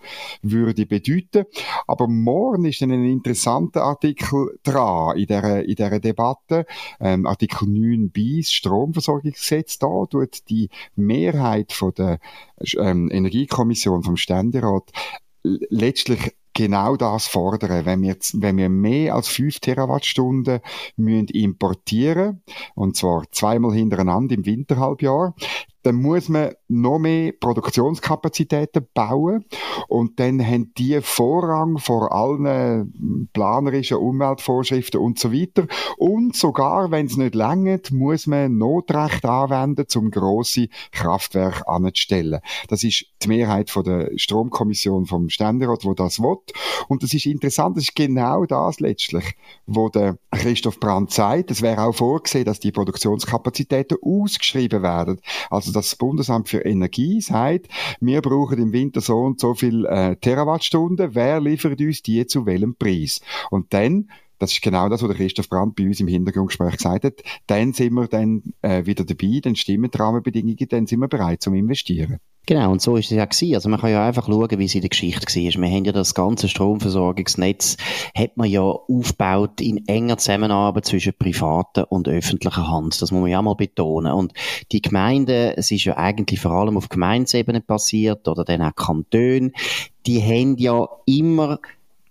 würde 0.41 0.85
bedeuten. 0.85 1.45
Aber 1.87 2.07
morgen 2.25 2.65
ist 2.65 2.81
ein 2.81 2.91
interessanter 2.91 3.83
Artikel 3.83 4.59
dran 4.63 5.15
in 5.15 5.27
dieser, 5.27 5.63
in 5.63 5.75
dieser 5.75 5.99
Debatte. 5.99 6.65
Ähm, 6.99 7.25
Artikel 7.25 7.69
9 7.69 8.09
bis 8.09 8.51
Stromversorgungsgesetz. 8.51 9.77
Da 9.77 10.05
tut 10.09 10.49
die 10.49 10.69
Mehrheit 10.95 11.71
von 11.71 11.93
der 11.93 12.19
ähm, 12.77 13.09
Energiekommission 13.11 14.03
vom 14.03 14.17
Ständerat 14.17 14.91
letztlich 15.43 16.35
genau 16.53 16.95
das 16.95 17.27
fordern. 17.27 17.85
Wenn 17.85 18.01
wir, 18.01 18.17
wenn 18.33 18.57
wir 18.57 18.69
mehr 18.69 19.13
als 19.13 19.27
5 19.27 19.59
Terawattstunden 19.59 20.61
müssen 20.97 21.27
importieren, 21.27 22.41
und 22.73 22.97
zwar 22.97 23.23
zweimal 23.31 23.73
hintereinander 23.73 24.33
im 24.33 24.45
Winterhalbjahr, 24.45 25.35
dann 25.85 25.95
muss 25.95 26.29
man 26.29 26.55
noch 26.67 26.97
mehr 26.97 27.31
Produktionskapazitäten 27.31 28.87
bauen 28.95 29.45
und 29.87 30.19
dann 30.19 30.43
haben 30.43 30.73
die 30.79 30.99
Vorrang 31.01 31.77
vor 31.77 32.11
allen 32.11 33.29
planerischen 33.33 33.97
Umweltvorschriften 33.97 34.99
und 34.99 35.19
so 35.19 35.31
weiter. 35.31 35.67
Und 35.97 36.35
sogar, 36.35 36.89
wenn 36.89 37.05
es 37.05 37.17
nicht 37.17 37.35
längert, 37.35 37.91
muss 37.91 38.25
man 38.25 38.57
Notrecht 38.57 39.23
anwenden, 39.25 39.85
um 39.95 40.09
grosse 40.09 40.69
Kraftwerke 40.91 41.67
anzustellen. 41.67 42.39
Das 42.67 42.83
ist 42.83 43.05
die 43.21 43.27
Mehrheit 43.27 43.69
von 43.69 43.83
der 43.83 44.09
Stromkommission 44.15 45.05
vom 45.05 45.29
Ständerat, 45.29 45.85
wo 45.85 45.93
das 45.93 46.19
will. 46.19 46.37
Und 46.87 47.03
das 47.03 47.13
ist 47.13 47.27
interessant, 47.27 47.77
das 47.77 47.83
ist 47.83 47.95
genau 47.95 48.45
das 48.45 48.79
letztlich, 48.79 49.35
wo 49.67 49.89
der 49.89 50.17
Christoph 50.31 50.79
Brandt 50.79 51.11
sagt. 51.11 51.51
Es 51.51 51.61
wäre 51.61 51.83
auch 51.83 51.93
vorgesehen, 51.93 52.45
dass 52.45 52.59
die 52.59 52.71
Produktionskapazitäten 52.71 53.97
ausgeschrieben 54.01 54.81
werden. 54.81 55.21
Also 55.51 55.74
das 55.75 55.95
Bundesamt 55.95 56.49
für 56.49 56.59
Energie 56.59 57.21
sagt, 57.21 57.67
wir 57.99 58.21
brauchen 58.21 58.59
im 58.59 58.73
Winter 58.73 59.01
so 59.01 59.19
und 59.19 59.39
so 59.39 59.53
viel 59.53 59.85
äh, 59.85 60.15
Terawattstunden. 60.15 61.13
Wer 61.13 61.41
liefert 61.41 61.79
uns 61.79 62.01
die 62.01 62.25
zu 62.25 62.45
welchem 62.45 62.75
Preis? 62.75 63.21
Und 63.49 63.73
dann 63.73 64.09
das 64.39 64.51
ist 64.51 64.61
genau 64.61 64.89
das, 64.89 65.01
was 65.01 65.09
der 65.09 65.17
Christoph 65.17 65.49
Brandt 65.49 65.75
bei 65.75 65.85
uns 65.85 65.99
im 65.99 66.07
Hintergrundgespräch 66.07 66.77
gesagt 66.77 67.05
hat. 67.05 67.13
Dann 67.47 67.73
sind 67.73 67.93
wir 67.93 68.07
dann 68.07 68.43
äh, 68.61 68.85
wieder 68.85 69.05
dabei, 69.05 69.39
dann 69.41 69.55
stimmen 69.55 69.91
die 69.91 69.97
Rahmenbedingungen, 69.97 70.67
dann 70.69 70.87
sind 70.87 70.99
wir 70.99 71.07
bereit 71.07 71.41
zum 71.41 71.53
Investieren. 71.53 72.19
Genau, 72.47 72.71
und 72.71 72.81
so 72.81 72.95
ist 72.95 73.11
es 73.11 73.17
ja 73.17 73.25
gewesen. 73.25 73.55
Also 73.55 73.69
man 73.69 73.79
kann 73.79 73.89
ja 73.89 74.05
einfach 74.05 74.27
schauen, 74.27 74.59
wie 74.59 74.65
es 74.65 74.75
in 74.75 74.81
der 74.81 74.91
Geschichte 74.91 75.25
war. 75.25 75.61
Wir 75.61 75.69
haben 75.69 75.85
ja 75.85 75.91
das 75.91 76.13
ganze 76.13 76.47
Stromversorgungsnetz, 76.47 77.77
hat 78.15 78.37
man 78.37 78.47
ja 78.47 78.61
aufgebaut 78.61 79.61
in 79.61 79.87
enger 79.87 80.17
Zusammenarbeit 80.17 80.85
zwischen 80.85 81.13
privater 81.17 81.91
und 81.91 82.07
öffentlicher 82.07 82.69
Hand. 82.69 83.01
Das 83.01 83.11
muss 83.11 83.21
man 83.21 83.31
ja 83.31 83.41
mal 83.41 83.55
betonen. 83.55 84.13
Und 84.13 84.33
die 84.71 84.81
Gemeinden, 84.81 85.53
es 85.55 85.71
ist 85.71 85.85
ja 85.85 85.97
eigentlich 85.97 86.39
vor 86.39 86.51
allem 86.51 86.77
auf 86.77 86.89
Gemeindesebene 86.89 87.61
passiert, 87.61 88.27
oder 88.27 88.43
dann 88.43 88.61
auch 88.61 88.75
Kantone, 88.75 89.51
die 90.05 90.21
haben 90.21 90.57
ja 90.57 90.87
immer 91.07 91.59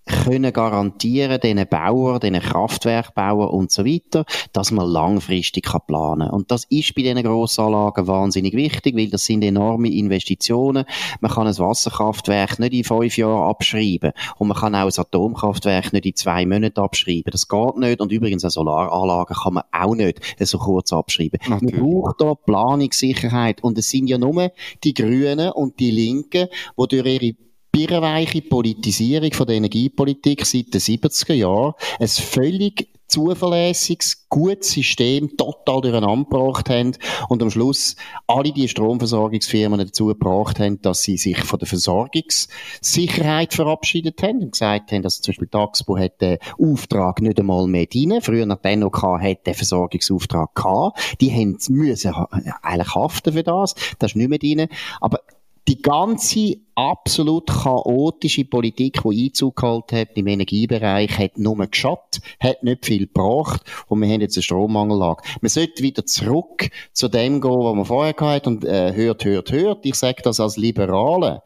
können 0.06 0.52
garantieren, 0.52 1.40
diesen 1.40 1.66
Bauern, 1.68 2.20
diesen 2.20 2.40
Kraftwerkbauern 2.40 3.48
und 3.48 3.72
so 3.72 3.84
weiter, 3.84 4.24
dass 4.52 4.70
man 4.70 4.88
langfristig 4.88 5.64
kann 5.64 5.80
planen 5.86 6.30
Und 6.30 6.50
das 6.50 6.64
ist 6.70 6.94
bei 6.94 7.02
diesen 7.02 7.22
Grossanlagen 7.22 8.06
wahnsinnig 8.06 8.54
wichtig, 8.54 8.96
weil 8.96 9.08
das 9.08 9.24
sind 9.24 9.42
enorme 9.42 9.88
Investitionen. 9.88 10.84
Man 11.20 11.30
kann 11.30 11.46
ein 11.46 11.58
Wasserkraftwerk 11.58 12.58
nicht 12.58 12.74
in 12.74 12.84
fünf 12.84 13.16
Jahren 13.16 13.48
abschreiben 13.48 14.12
und 14.36 14.48
man 14.48 14.56
kann 14.56 14.74
auch 14.74 14.86
ein 14.86 14.92
Atomkraftwerk 14.94 15.92
nicht 15.92 16.06
in 16.06 16.14
zwei 16.16 16.44
Monaten 16.46 16.80
abschreiben. 16.80 17.30
Das 17.30 17.48
geht 17.48 17.76
nicht 17.76 18.00
und 18.00 18.12
übrigens 18.12 18.44
eine 18.44 18.50
Solaranlage 18.50 19.34
kann 19.34 19.54
man 19.54 19.64
auch 19.72 19.94
nicht 19.94 20.20
so 20.40 20.58
kurz 20.58 20.92
abschreiben. 20.92 21.40
Natürlich. 21.48 21.76
Man 21.76 22.02
braucht 22.02 22.20
da 22.20 22.34
Planungssicherheit 22.34 23.62
und 23.62 23.78
es 23.78 23.88
sind 23.88 24.08
ja 24.08 24.18
nur 24.18 24.52
die 24.82 24.94
Grünen 24.94 25.50
und 25.50 25.80
die 25.80 25.90
Linken, 25.90 26.48
die 26.78 26.88
durch 26.88 27.06
ihre 27.06 27.34
birrenweiche 27.74 28.40
Politisierung 28.40 29.32
von 29.32 29.48
der 29.48 29.56
Energiepolitik 29.56 30.46
seit 30.46 30.72
den 30.72 30.80
70er 30.80 31.34
Jahren 31.34 31.74
ein 31.98 32.06
völlig 32.06 32.88
zuverlässiges, 33.08 34.28
gutes 34.28 34.72
System 34.72 35.36
total 35.36 35.80
durcheinander 35.80 36.24
gebracht 36.24 36.70
haben 36.70 36.96
und 37.28 37.42
am 37.42 37.50
Schluss 37.50 37.96
alle 38.26 38.52
die 38.52 38.68
Stromversorgungsfirmen 38.68 39.78
dazu 39.78 40.06
gebracht 40.06 40.58
haben, 40.58 40.80
dass 40.82 41.02
sie 41.02 41.16
sich 41.16 41.38
von 41.42 41.58
der 41.58 41.68
Versorgungssicherheit 41.68 43.54
verabschiedet 43.54 44.22
haben 44.22 44.42
und 44.42 44.52
gesagt 44.52 44.92
haben, 44.92 45.02
dass 45.02 45.20
zum 45.20 45.32
Beispiel 45.32 45.48
die 45.52 45.58
Axpo 45.58 45.98
hat 45.98 46.20
den 46.20 46.38
Auftrag 46.58 47.20
nicht 47.20 47.38
einmal 47.38 47.66
mehr 47.66 47.86
drin. 47.86 48.20
Früher 48.22 48.46
nach 48.46 48.58
der 48.58 48.76
NOK 48.76 49.02
hat 49.02 49.46
den 49.46 49.54
Versorgungsauftrag 49.54 50.54
gehabt. 50.54 51.18
Die 51.20 51.32
haben 51.32 51.58
müssen 51.68 52.14
eigentlich 52.62 52.94
haften 52.94 53.32
für 53.32 53.42
das. 53.42 53.74
Das 53.98 54.12
ist 54.12 54.16
nicht 54.16 54.30
mehr 54.30 54.38
drin. 54.38 54.68
Aber 55.00 55.20
die 55.66 55.80
ganze 55.80 56.56
absolut 56.74 57.46
chaotische 57.46 58.44
Politik, 58.44 59.00
die 59.02 59.26
Einzug 59.26 59.56
gehalten 59.56 59.96
hat 59.96 60.08
im 60.14 60.26
Energiebereich, 60.26 61.18
hat 61.18 61.38
nur 61.38 61.56
geschadet, 61.66 62.20
hat 62.40 62.62
nicht 62.62 62.84
viel 62.84 63.06
gebracht 63.06 63.62
und 63.88 64.00
wir 64.00 64.08
haben 64.08 64.20
jetzt 64.20 64.36
eine 64.36 64.42
Strommangellage. 64.42 65.22
Man 65.40 65.48
sollte 65.48 65.82
wieder 65.82 66.04
zurück 66.04 66.68
zu 66.92 67.08
dem 67.08 67.40
gehen, 67.40 67.50
was 67.50 67.76
man 67.76 67.84
vorher 67.84 68.12
gehabt 68.12 68.46
und 68.46 68.64
äh, 68.64 68.92
hört, 68.92 69.24
hört, 69.24 69.52
hört. 69.52 69.86
Ich 69.86 69.94
sage 69.94 70.22
das 70.22 70.40
als 70.40 70.56
Liberale. 70.56 71.42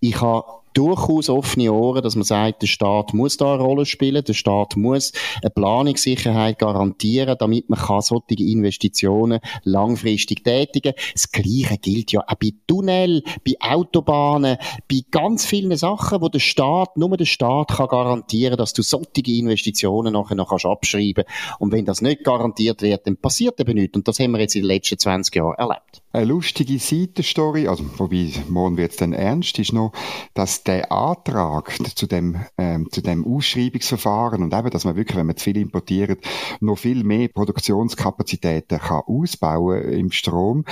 Ich 0.00 0.20
habe 0.20 0.61
durchaus 0.74 1.28
offene 1.28 1.72
Ohren, 1.72 2.02
dass 2.02 2.16
man 2.16 2.24
sagt, 2.24 2.62
der 2.62 2.66
Staat 2.66 3.14
muss 3.14 3.36
da 3.36 3.54
eine 3.54 3.62
Rolle 3.62 3.86
spielen, 3.86 4.24
der 4.24 4.34
Staat 4.34 4.76
muss 4.76 5.12
eine 5.42 5.50
Planungssicherheit 5.50 6.58
garantieren, 6.58 7.36
damit 7.38 7.68
man 7.70 7.78
kann 7.78 8.00
solche 8.00 8.42
Investitionen 8.42 9.40
langfristig 9.64 10.44
tätigen. 10.44 10.94
Das 11.12 11.30
Gleiche 11.30 11.78
gilt 11.78 12.12
ja 12.12 12.20
auch 12.20 12.34
bei 12.34 12.52
Tunnel, 12.66 13.22
bei 13.44 13.54
Autobahnen, 13.60 14.56
bei 14.90 15.00
ganz 15.10 15.44
vielen 15.44 15.76
Sachen, 15.76 16.20
wo 16.20 16.28
der 16.28 16.38
Staat, 16.38 16.96
nur 16.96 17.16
der 17.16 17.24
Staat 17.24 17.68
kann 17.68 17.88
garantieren, 17.88 18.56
dass 18.56 18.72
du 18.72 18.82
solche 18.82 19.22
Investitionen 19.26 20.12
nachher 20.12 20.34
noch 20.34 20.50
kannst 20.50 20.66
abschreiben. 20.66 21.24
Und 21.58 21.72
wenn 21.72 21.84
das 21.84 22.02
nicht 22.02 22.24
garantiert 22.24 22.82
wird, 22.82 23.06
dann 23.06 23.16
passiert 23.16 23.60
eben 23.60 23.74
nichts. 23.74 23.96
Und 23.96 24.08
das 24.08 24.18
haben 24.18 24.32
wir 24.32 24.40
jetzt 24.40 24.56
in 24.56 24.62
den 24.62 24.68
letzten 24.68 24.98
20 24.98 25.34
Jahren 25.34 25.58
erlebt. 25.58 26.02
Eine 26.14 26.26
lustige 26.26 26.78
Seitenstory, 26.78 27.68
also 27.68 27.84
wobei 27.96 28.32
morgen 28.48 28.76
wird 28.76 28.92
es 28.92 28.98
dann 28.98 29.14
ernst, 29.14 29.58
ist 29.58 29.72
noch, 29.72 29.92
dass 30.34 30.62
der 30.62 30.92
Antrag 30.92 31.72
zu 31.96 32.06
dem, 32.06 32.44
ähm, 32.58 32.88
zu 32.90 33.00
dem 33.00 33.24
Ausschreibungsverfahren 33.26 34.42
und 34.42 34.52
eben, 34.52 34.68
dass 34.68 34.84
man 34.84 34.96
wirklich, 34.96 35.16
wenn 35.16 35.26
man 35.26 35.38
zu 35.38 35.44
viel 35.44 35.56
importiert, 35.56 36.22
noch 36.60 36.76
viel 36.76 37.02
mehr 37.02 37.28
Produktionskapazitäten 37.28 38.78
kann 38.78 39.02
ausbauen 39.06 39.82
im 39.90 40.12
Strom, 40.12 40.66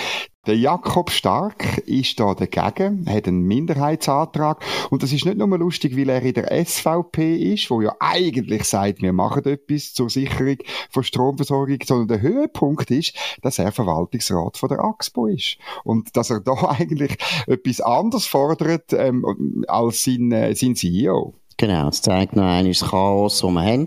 der 0.46 0.56
Jakob 0.56 1.10
Stark 1.10 1.78
ist 1.86 2.18
da 2.18 2.34
dagegen, 2.34 3.04
hat 3.06 3.28
einen 3.28 3.42
Minderheitsantrag. 3.42 4.64
Und 4.88 5.02
das 5.02 5.12
ist 5.12 5.26
nicht 5.26 5.36
nur 5.36 5.58
lustig, 5.58 5.96
weil 5.96 6.08
er 6.08 6.22
in 6.22 6.32
der 6.32 6.64
SVP 6.64 7.52
ist, 7.52 7.70
wo 7.70 7.82
ja 7.82 7.94
eigentlich 8.00 8.64
sagt, 8.64 9.02
wir 9.02 9.12
machen 9.12 9.44
etwas 9.44 9.92
zur 9.92 10.08
Sicherung 10.08 10.56
von 10.88 11.04
Stromversorgung, 11.04 11.78
sondern 11.84 12.08
der 12.08 12.22
Höhepunkt 12.22 12.90
ist, 12.90 13.14
dass 13.42 13.58
er 13.58 13.70
Verwaltungsrat 13.70 14.56
von 14.56 14.68
der 14.70 14.82
AXPO 14.82 15.26
ist. 15.26 15.58
Und 15.84 16.16
dass 16.16 16.30
er 16.30 16.40
da 16.40 16.54
eigentlich 16.78 17.18
etwas 17.46 17.82
anderes 17.82 18.26
fordert 18.26 18.94
ähm, 18.94 19.64
als 19.68 20.04
sein, 20.04 20.32
äh, 20.32 20.54
sein 20.54 20.74
CEO. 20.74 21.34
Genau, 21.60 21.88
es 21.88 22.00
zeigt 22.00 22.36
noch 22.36 22.44
einmal 22.44 22.68
das 22.68 22.80
Chaos, 22.80 23.40
das 23.40 23.50
wir 23.50 23.60
haben 23.60 23.86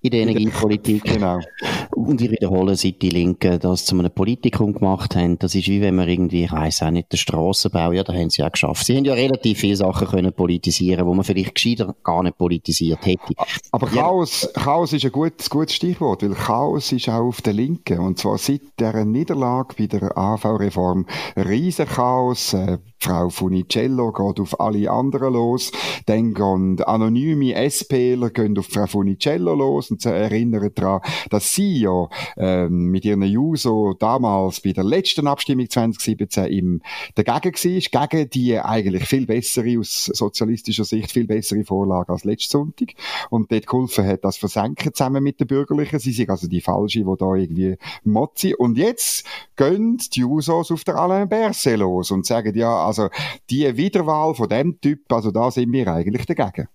in 0.00 0.10
der 0.10 0.20
Energiepolitik. 0.22 1.04
Genau. 1.04 1.38
Und 1.94 2.20
ich 2.22 2.30
wiederhole, 2.30 2.74
seit 2.74 3.02
die 3.02 3.10
Linken 3.10 3.58
das 3.60 3.84
zu 3.84 3.98
einem 3.98 4.10
Politikum 4.10 4.72
gemacht 4.72 5.14
haben, 5.14 5.38
das 5.38 5.54
ist 5.54 5.68
wie 5.68 5.82
wenn 5.82 5.94
man 5.94 6.08
irgendwie, 6.08 6.44
ich 6.44 6.52
weiss 6.52 6.82
auch 6.82 6.90
nicht, 6.90 7.12
den 7.12 7.18
Strassenbau, 7.18 7.92
ja, 7.92 8.02
da 8.02 8.14
haben 8.14 8.30
sie 8.30 8.40
ja 8.40 8.48
geschafft. 8.48 8.86
Sie 8.86 8.96
haben 8.96 9.04
ja 9.04 9.14
relativ 9.14 9.58
viele 9.58 9.76
Sachen 9.76 10.08
können 10.08 10.32
politisieren, 10.32 11.06
wo 11.06 11.14
man 11.14 11.24
vielleicht 11.24 11.54
gescheiter 11.54 11.94
gar 12.02 12.22
nicht 12.22 12.38
politisiert 12.38 13.04
hätte. 13.04 13.34
Aber 13.70 13.86
Chaos, 13.88 14.48
ja. 14.54 14.62
Chaos 14.62 14.92
ist 14.92 15.04
ein 15.04 15.12
gutes, 15.12 15.50
gutes 15.50 15.74
Stichwort, 15.74 16.22
weil 16.22 16.34
Chaos 16.34 16.92
ist 16.92 17.08
auch 17.08 17.24
auf 17.24 17.42
der 17.42 17.52
Linken. 17.52 17.98
Und 17.98 18.18
zwar 18.18 18.38
seit 18.38 18.62
der 18.78 19.04
Niederlage 19.04 19.74
bei 19.78 19.86
der 19.86 20.16
AV-Reform 20.16 21.06
Riesenchaos, 21.36 22.54
äh, 22.54 22.78
Frau 23.02 23.30
Funicello 23.30 24.12
geht 24.12 24.38
auf 24.38 24.60
alle 24.60 24.88
anderen 24.88 25.32
los, 25.32 25.72
dann 26.06 26.34
gehen 26.34 26.80
anonyme 26.84 27.52
SPler 27.68 28.30
gehen 28.30 28.56
auf 28.56 28.66
Frau 28.66 28.86
Funicello 28.86 29.54
los 29.54 29.90
und 29.90 30.00
sie 30.00 30.10
erinnern 30.10 30.70
daran, 30.72 31.00
dass 31.28 31.52
sie 31.52 31.81
ja 31.82 32.08
ähm, 32.36 32.86
mit 32.86 33.04
ihren 33.04 33.22
Juso 33.22 33.94
damals 33.98 34.60
bei 34.60 34.72
der 34.72 34.84
letzten 34.84 35.26
Abstimmung 35.26 35.68
2017 35.68 36.44
im 36.46 36.82
dagegen 37.14 37.54
war, 37.54 38.06
gegen 38.08 38.30
die 38.30 38.58
eigentlich 38.58 39.04
viel 39.04 39.26
bessere, 39.26 39.78
aus 39.78 40.06
sozialistischer 40.06 40.84
Sicht 40.84 41.12
viel 41.12 41.26
bessere 41.26 41.64
Vorlage 41.64 42.12
als 42.12 42.24
letzten 42.24 42.52
Sonntag 42.52 42.94
und 43.30 43.50
dort 43.52 43.66
geholfen 43.66 44.06
hat, 44.06 44.24
das 44.24 44.36
versenken 44.36 44.94
zusammen 44.94 45.22
mit 45.22 45.40
den 45.40 45.46
Bürgerlichen. 45.46 45.98
Sie 45.98 46.12
sind 46.12 46.30
also 46.30 46.48
die 46.48 46.60
Falsche, 46.60 47.00
die 47.00 47.14
da 47.18 47.34
irgendwie 47.34 47.76
motzi. 48.04 48.54
Und 48.56 48.78
jetzt 48.78 49.26
gehen 49.56 49.98
die 50.14 50.20
Jusos 50.20 50.70
auf 50.70 50.84
der 50.84 50.96
Alain 50.96 51.28
Berset 51.28 51.78
los 51.78 52.10
und 52.10 52.26
sagen, 52.26 52.56
ja, 52.56 52.84
also 52.84 53.08
die 53.50 53.76
Wiederwahl 53.76 54.34
von 54.34 54.48
dem 54.48 54.80
Typ, 54.80 55.12
also 55.12 55.30
da 55.30 55.50
sind 55.50 55.72
wir 55.72 55.88
eigentlich 55.88 56.26
dagegen. 56.26 56.68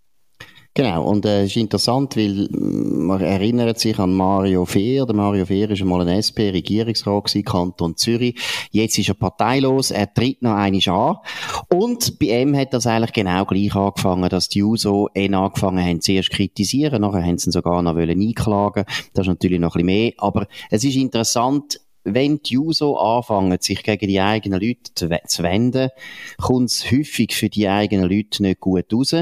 Genau, 0.77 1.05
und 1.09 1.25
äh, 1.25 1.41
es 1.41 1.47
ist 1.49 1.57
interessant, 1.57 2.15
weil 2.15 2.47
man 2.51 3.19
erinnert 3.19 3.79
sich 3.79 3.97
an 3.97 4.13
Mario 4.13 4.63
Fehr. 4.63 5.07
Der 5.07 5.15
Mario 5.15 5.47
Fehr 5.47 5.71
ist 5.71 5.81
einmal 5.81 6.07
ein 6.07 6.21
SP-Regierungsrat 6.21 7.33
Kanton 7.43 7.97
Zürich. 7.97 8.39
Jetzt 8.69 8.99
ist 8.99 9.09
er 9.09 9.15
parteilos, 9.15 9.89
er 9.89 10.13
tritt 10.13 10.43
noch 10.43 10.53
einmal 10.53 10.81
an. 10.87 11.17
Und 11.75 12.19
bei 12.19 12.43
ihm 12.43 12.55
hat 12.55 12.75
das 12.75 12.85
eigentlich 12.85 13.13
genau 13.13 13.45
gleich 13.45 13.75
angefangen, 13.75 14.29
dass 14.29 14.49
die 14.49 14.61
USO 14.61 15.09
ihn 15.15 15.33
angefangen 15.33 15.83
haben, 15.83 15.99
zuerst 15.99 16.29
kritisieren, 16.29 17.01
nachher 17.01 17.23
haben 17.23 17.39
sie 17.39 17.49
ihn 17.49 17.53
sogar 17.53 17.81
noch 17.81 17.95
einklagen 17.95 18.85
Das 19.15 19.23
ist 19.23 19.29
natürlich 19.29 19.59
noch 19.59 19.73
ein 19.75 19.83
bisschen 19.83 19.85
mehr, 19.87 20.11
aber 20.19 20.45
es 20.69 20.83
ist 20.83 20.95
interessant, 20.95 21.79
wenn 22.03 22.39
die 22.43 22.53
Juso 22.53 22.97
anfangen, 22.97 23.57
sich 23.59 23.81
gegen 23.81 24.07
die 24.07 24.21
eigenen 24.21 24.61
Leute 24.61 24.93
zu 24.93 25.09
wenden, 25.43 25.89
kommt 26.39 26.69
es 26.69 26.91
häufig 26.91 27.33
für 27.33 27.49
die 27.49 27.67
eigenen 27.67 28.07
Leute 28.07 28.43
nicht 28.43 28.59
gut 28.59 28.93
raus. 28.93 29.15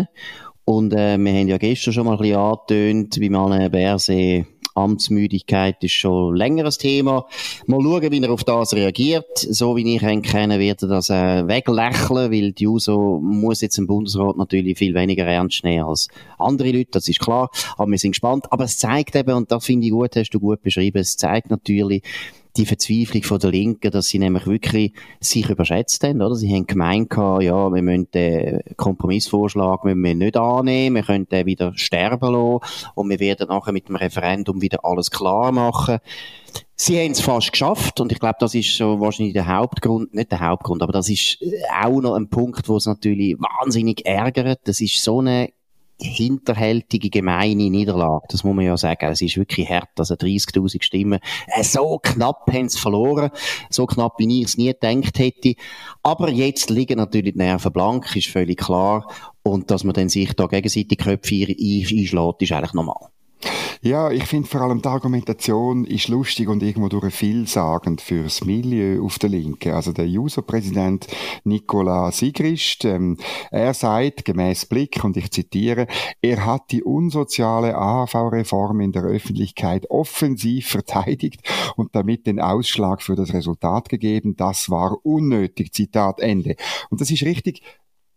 Und 0.65 0.93
äh, 0.93 1.17
wir 1.17 1.31
haben 1.31 1.48
ja 1.48 1.57
gestern 1.57 1.93
schon 1.93 2.05
mal 2.05 2.13
ein 2.13 2.17
bisschen 2.17 2.38
angetönt, 2.38 3.19
wie 3.19 3.29
man 3.29 3.72
Berse 3.72 4.45
Amtsmüdigkeit 4.75 5.81
ist 5.84 5.93
schon 5.93 6.36
längeres 6.36 6.77
Thema. 6.77 7.25
Mal 7.65 7.81
schauen, 7.81 8.12
wie 8.12 8.22
er 8.22 8.31
auf 8.31 8.43
das 8.43 8.74
reagiert. 8.74 9.38
So 9.38 9.77
wie 9.77 9.95
ich 9.95 10.03
ihn 10.03 10.22
kenne, 10.22 10.60
wird 10.60 10.84
er 10.84 10.89
das 10.89 11.10
äh, 11.10 11.48
weglächeln, 11.48 12.31
weil 12.31 12.51
die 12.51 12.67
USO 12.67 13.19
muss 13.24 13.62
jetzt 13.62 13.77
im 13.77 13.88
Bundesrat 13.88 14.36
natürlich 14.36 14.77
viel 14.77 14.93
weniger 14.93 15.24
ernst 15.25 15.63
nehmen 15.63 15.86
als 15.86 16.10
andere 16.38 16.72
Leute, 16.72 16.91
das 16.91 17.07
ist 17.07 17.22
klar. 17.22 17.50
Aber 17.77 17.89
wir 17.89 17.98
sind 17.98 18.12
gespannt. 18.12 18.51
Aber 18.51 18.65
es 18.65 18.77
zeigt 18.77 19.15
eben, 19.15 19.34
und 19.34 19.50
das 19.50 19.65
finde 19.65 19.88
ich 19.88 19.93
gut, 19.93 20.15
hast 20.17 20.31
du 20.31 20.41
gut 20.41 20.62
beschrieben, 20.62 20.98
es 20.98 21.15
zeigt 21.15 21.50
natürlich, 21.50 22.03
die 22.57 22.65
Verzweiflung 22.65 23.24
von 23.24 23.39
der 23.39 23.51
Linken, 23.51 23.91
dass 23.91 24.07
sie 24.07 24.19
nämlich 24.19 24.45
wirklich 24.47 24.93
sich 25.19 25.50
überschätzt 25.50 26.03
haben, 26.03 26.21
oder? 26.21 26.35
Sie 26.35 26.53
haben 26.53 26.65
gemeint, 26.65 27.13
ja, 27.15 27.69
wir 27.74 27.81
müssen 27.81 28.09
den 28.12 28.62
Kompromissvorschlag 28.77 29.83
wir 29.83 29.95
nicht 29.95 30.38
annehmen, 30.38 30.95
wir 30.95 31.03
können 31.03 31.27
den 31.27 31.45
wieder 31.45 31.74
sterben 31.75 32.33
lassen 32.33 32.91
und 32.95 33.09
wir 33.09 33.19
werden 33.19 33.47
nachher 33.50 33.71
mit 33.71 33.89
dem 33.89 33.95
Referendum 33.95 34.62
wieder 34.62 34.83
alles 34.83 35.12
klar 35.12 35.51
machen. 35.51 36.00
Sie 36.77 37.00
haben 37.00 37.12
es 37.12 37.21
fast 37.21 37.51
geschafft 37.51 38.00
und 38.00 38.12
ich 38.12 38.19
glaube, 38.19 38.35
das 38.39 38.53
ist 38.53 38.75
so 38.75 39.00
wahrscheinlich 39.00 39.33
der 39.33 39.47
Hauptgrund, 39.47 40.13
nicht 40.13 40.31
der 40.31 40.41
Hauptgrund, 40.41 40.83
aber 40.83 40.91
das 40.91 41.09
ist 41.09 41.38
auch 41.81 42.01
noch 42.01 42.15
ein 42.15 42.29
Punkt, 42.29 42.67
wo 42.67 42.77
es 42.77 42.85
natürlich 42.85 43.38
wahnsinnig 43.39 44.05
ärgert. 44.05 44.59
Das 44.65 44.81
ist 44.81 45.01
so 45.01 45.19
eine 45.19 45.50
hinterhältige, 46.00 47.10
gemeine 47.10 47.70
Niederlage. 47.70 48.25
Das 48.30 48.44
muss 48.44 48.56
man 48.56 48.66
ja 48.66 48.78
sagen. 48.78 49.12
Es 49.12 49.22
ist 49.22 49.38
wirklich 49.38 49.70
hart, 49.70 49.90
also 49.98 50.16
30.000 50.16 50.84
Stimmen. 50.84 51.20
Äh, 51.48 51.64
so 51.64 52.00
knapp 52.02 52.52
haben 52.52 52.70
sie 52.70 52.80
verloren. 52.80 53.32
So 53.70 53.86
knapp, 53.86 54.16
wie 54.20 54.42
ich 54.42 54.48
es 54.48 54.58
nie 54.58 54.74
gedacht 54.74 55.20
hätte. 55.20 55.56
Aber 56.04 56.30
jetzt 56.30 56.70
liegen 56.70 56.98
natürlich 56.98 57.34
die 57.34 57.40
Nerven 57.40 57.72
blank, 57.72 58.16
ist 58.16 58.28
völlig 58.28 58.60
klar. 58.60 59.08
Und 59.44 59.72
dass 59.72 59.84
man 59.84 59.94
dann 59.94 60.10
sich 60.10 60.34
da 60.34 60.48
gegenseitig 60.48 60.98
Köpfe 60.98 61.36
einschlägt, 61.36 62.42
ist 62.42 62.52
eigentlich 62.52 62.74
normal. 62.74 63.10
Ja, 63.82 64.10
ich 64.10 64.24
finde 64.24 64.48
vor 64.48 64.62
allem 64.62 64.82
die 64.82 64.88
Argumentation 64.88 65.86
ist 65.86 66.08
lustig 66.08 66.48
und 66.48 66.63
irgendwo 66.63 66.89
durch 66.89 67.13
vielsagend 67.13 68.01
fürs 68.01 68.44
Milieu 68.44 69.04
auf 69.04 69.20
der 69.20 69.30
Linken. 69.30 69.74
Also 69.74 69.92
der 69.92 70.08
Juso-Präsident 70.08 71.06
Nicola 71.44 72.12
Sigrist, 72.12 72.86
ähm, 72.86 73.18
er 73.51 73.75
sagt 73.75 74.25
gemäß 74.25 74.65
Blick, 74.65 75.04
und 75.04 75.18
ich 75.18 75.30
zitiere, 75.30 75.86
er 76.20 76.46
hat 76.46 76.72
die 76.72 76.84
unsoziale 76.84 77.77
AHV-Reform 77.77 78.82
in 78.82 78.92
der 78.92 79.04
Öffentlichkeit 79.04 79.88
offensiv 79.92 80.68
verteidigt 80.68 81.42
und 81.75 81.96
damit 81.96 82.25
den 82.25 82.39
Ausschlag 82.39 83.04
für 83.04 83.15
das 83.15 83.34
Resultat 83.34 83.89
gegeben. 83.89 84.36
Das 84.36 84.72
war 84.72 84.98
unnötig. 85.04 85.74
Zitat 85.74 86.22
Ende. 86.22 86.56
Und 86.89 87.01
das 87.01 87.12
ist 87.12 87.22
richtig 87.22 87.62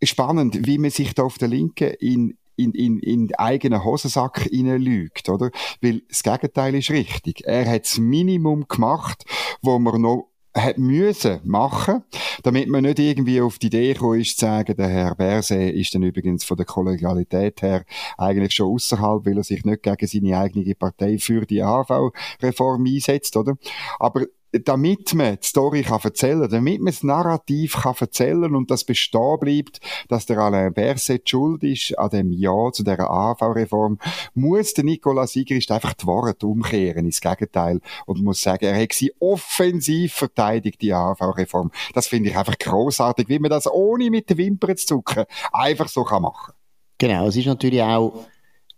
spannend, 0.02 0.66
wie 0.66 0.78
man 0.78 0.90
sich 0.90 1.14
da 1.14 1.24
auf 1.24 1.36
der 1.36 1.48
Linken 1.48 1.92
in 2.00 2.38
in, 2.58 2.72
in, 2.72 2.98
in 2.98 3.34
eigenen 3.36 3.84
Hosensack 3.84 4.48
lügt, 4.50 5.28
oder? 5.28 5.50
Weil 5.80 6.02
das 6.08 6.22
Gegenteil 6.22 6.74
ist 6.74 6.90
richtig. 6.90 7.42
Er 7.46 7.68
hat 7.70 7.84
das 7.84 7.98
Minimum 7.98 8.66
gemacht, 8.68 9.24
wo 9.62 9.78
man 9.78 10.02
noch 10.02 10.28
hat 10.56 10.78
müssen 10.78 11.40
machen, 11.44 12.02
damit 12.42 12.68
man 12.68 12.82
nicht 12.82 12.98
irgendwie 12.98 13.40
auf 13.40 13.58
die 13.58 13.68
Idee 13.68 13.92
gekommen 13.92 14.20
ist, 14.20 14.38
zu 14.38 14.46
sagen, 14.46 14.76
der 14.76 14.88
Herr 14.88 15.14
Berse 15.14 15.70
ist 15.70 15.94
dann 15.94 16.02
übrigens 16.02 16.44
von 16.44 16.56
der 16.56 16.66
Kollegialität 16.66 17.62
her 17.62 17.84
eigentlich 18.16 18.54
schon 18.54 18.72
außerhalb, 18.72 19.24
weil 19.24 19.36
er 19.36 19.44
sich 19.44 19.64
nicht 19.64 19.82
gegen 19.82 20.06
seine 20.06 20.38
eigene 20.38 20.74
Partei 20.74 21.18
für 21.18 21.46
die 21.46 21.62
AV-Reform 21.62 22.86
einsetzt, 22.86 23.36
oder? 23.36 23.56
Aber 23.98 24.24
damit 24.52 25.14
man 25.14 25.38
die 25.42 25.46
Story 25.46 25.82
kann 25.82 26.00
erzählen 26.02 26.48
damit 26.48 26.80
man 26.80 26.92
das 26.92 27.02
Narrativ 27.02 27.74
kann 27.82 27.94
erzählen 28.00 28.54
und 28.54 28.70
das 28.70 28.84
bestehen 28.84 29.38
bleibt, 29.40 29.80
dass 30.08 30.26
der 30.26 30.38
Alain 30.38 30.72
Berset 30.72 31.28
schuld 31.28 31.62
ist 31.64 31.98
an 31.98 32.10
dem 32.10 32.32
Ja 32.32 32.70
zu 32.72 32.82
dieser 32.82 33.10
AV-Reform, 33.10 33.98
muss 34.34 34.74
der 34.74 34.84
Nicolas 34.84 35.32
Sigrist 35.32 35.70
einfach 35.70 35.94
die 35.94 36.06
Worte 36.06 36.46
umkehren 36.46 37.04
ins 37.06 37.20
Gegenteil 37.20 37.80
und 38.06 38.22
muss 38.22 38.42
sagen, 38.42 38.64
er 38.64 38.80
hat 38.80 38.92
sie 38.92 39.12
offensiv 39.20 40.14
verteidigt, 40.14 40.80
die 40.80 40.92
AV-Reform. 40.92 41.70
Das 41.94 42.06
finde 42.08 42.30
ich 42.30 42.36
einfach 42.36 42.58
großartig, 42.58 43.28
wie 43.28 43.38
man 43.38 43.50
das 43.50 43.70
ohne 43.70 44.10
mit 44.10 44.30
den 44.30 44.38
Wimpern 44.38 44.76
zu 44.76 44.86
zucken 44.86 45.24
einfach 45.52 45.88
so 45.88 46.04
kann 46.04 46.22
machen. 46.22 46.54
Genau, 46.98 47.28
es 47.28 47.36
ist 47.36 47.46
natürlich 47.46 47.82
auch 47.82 48.26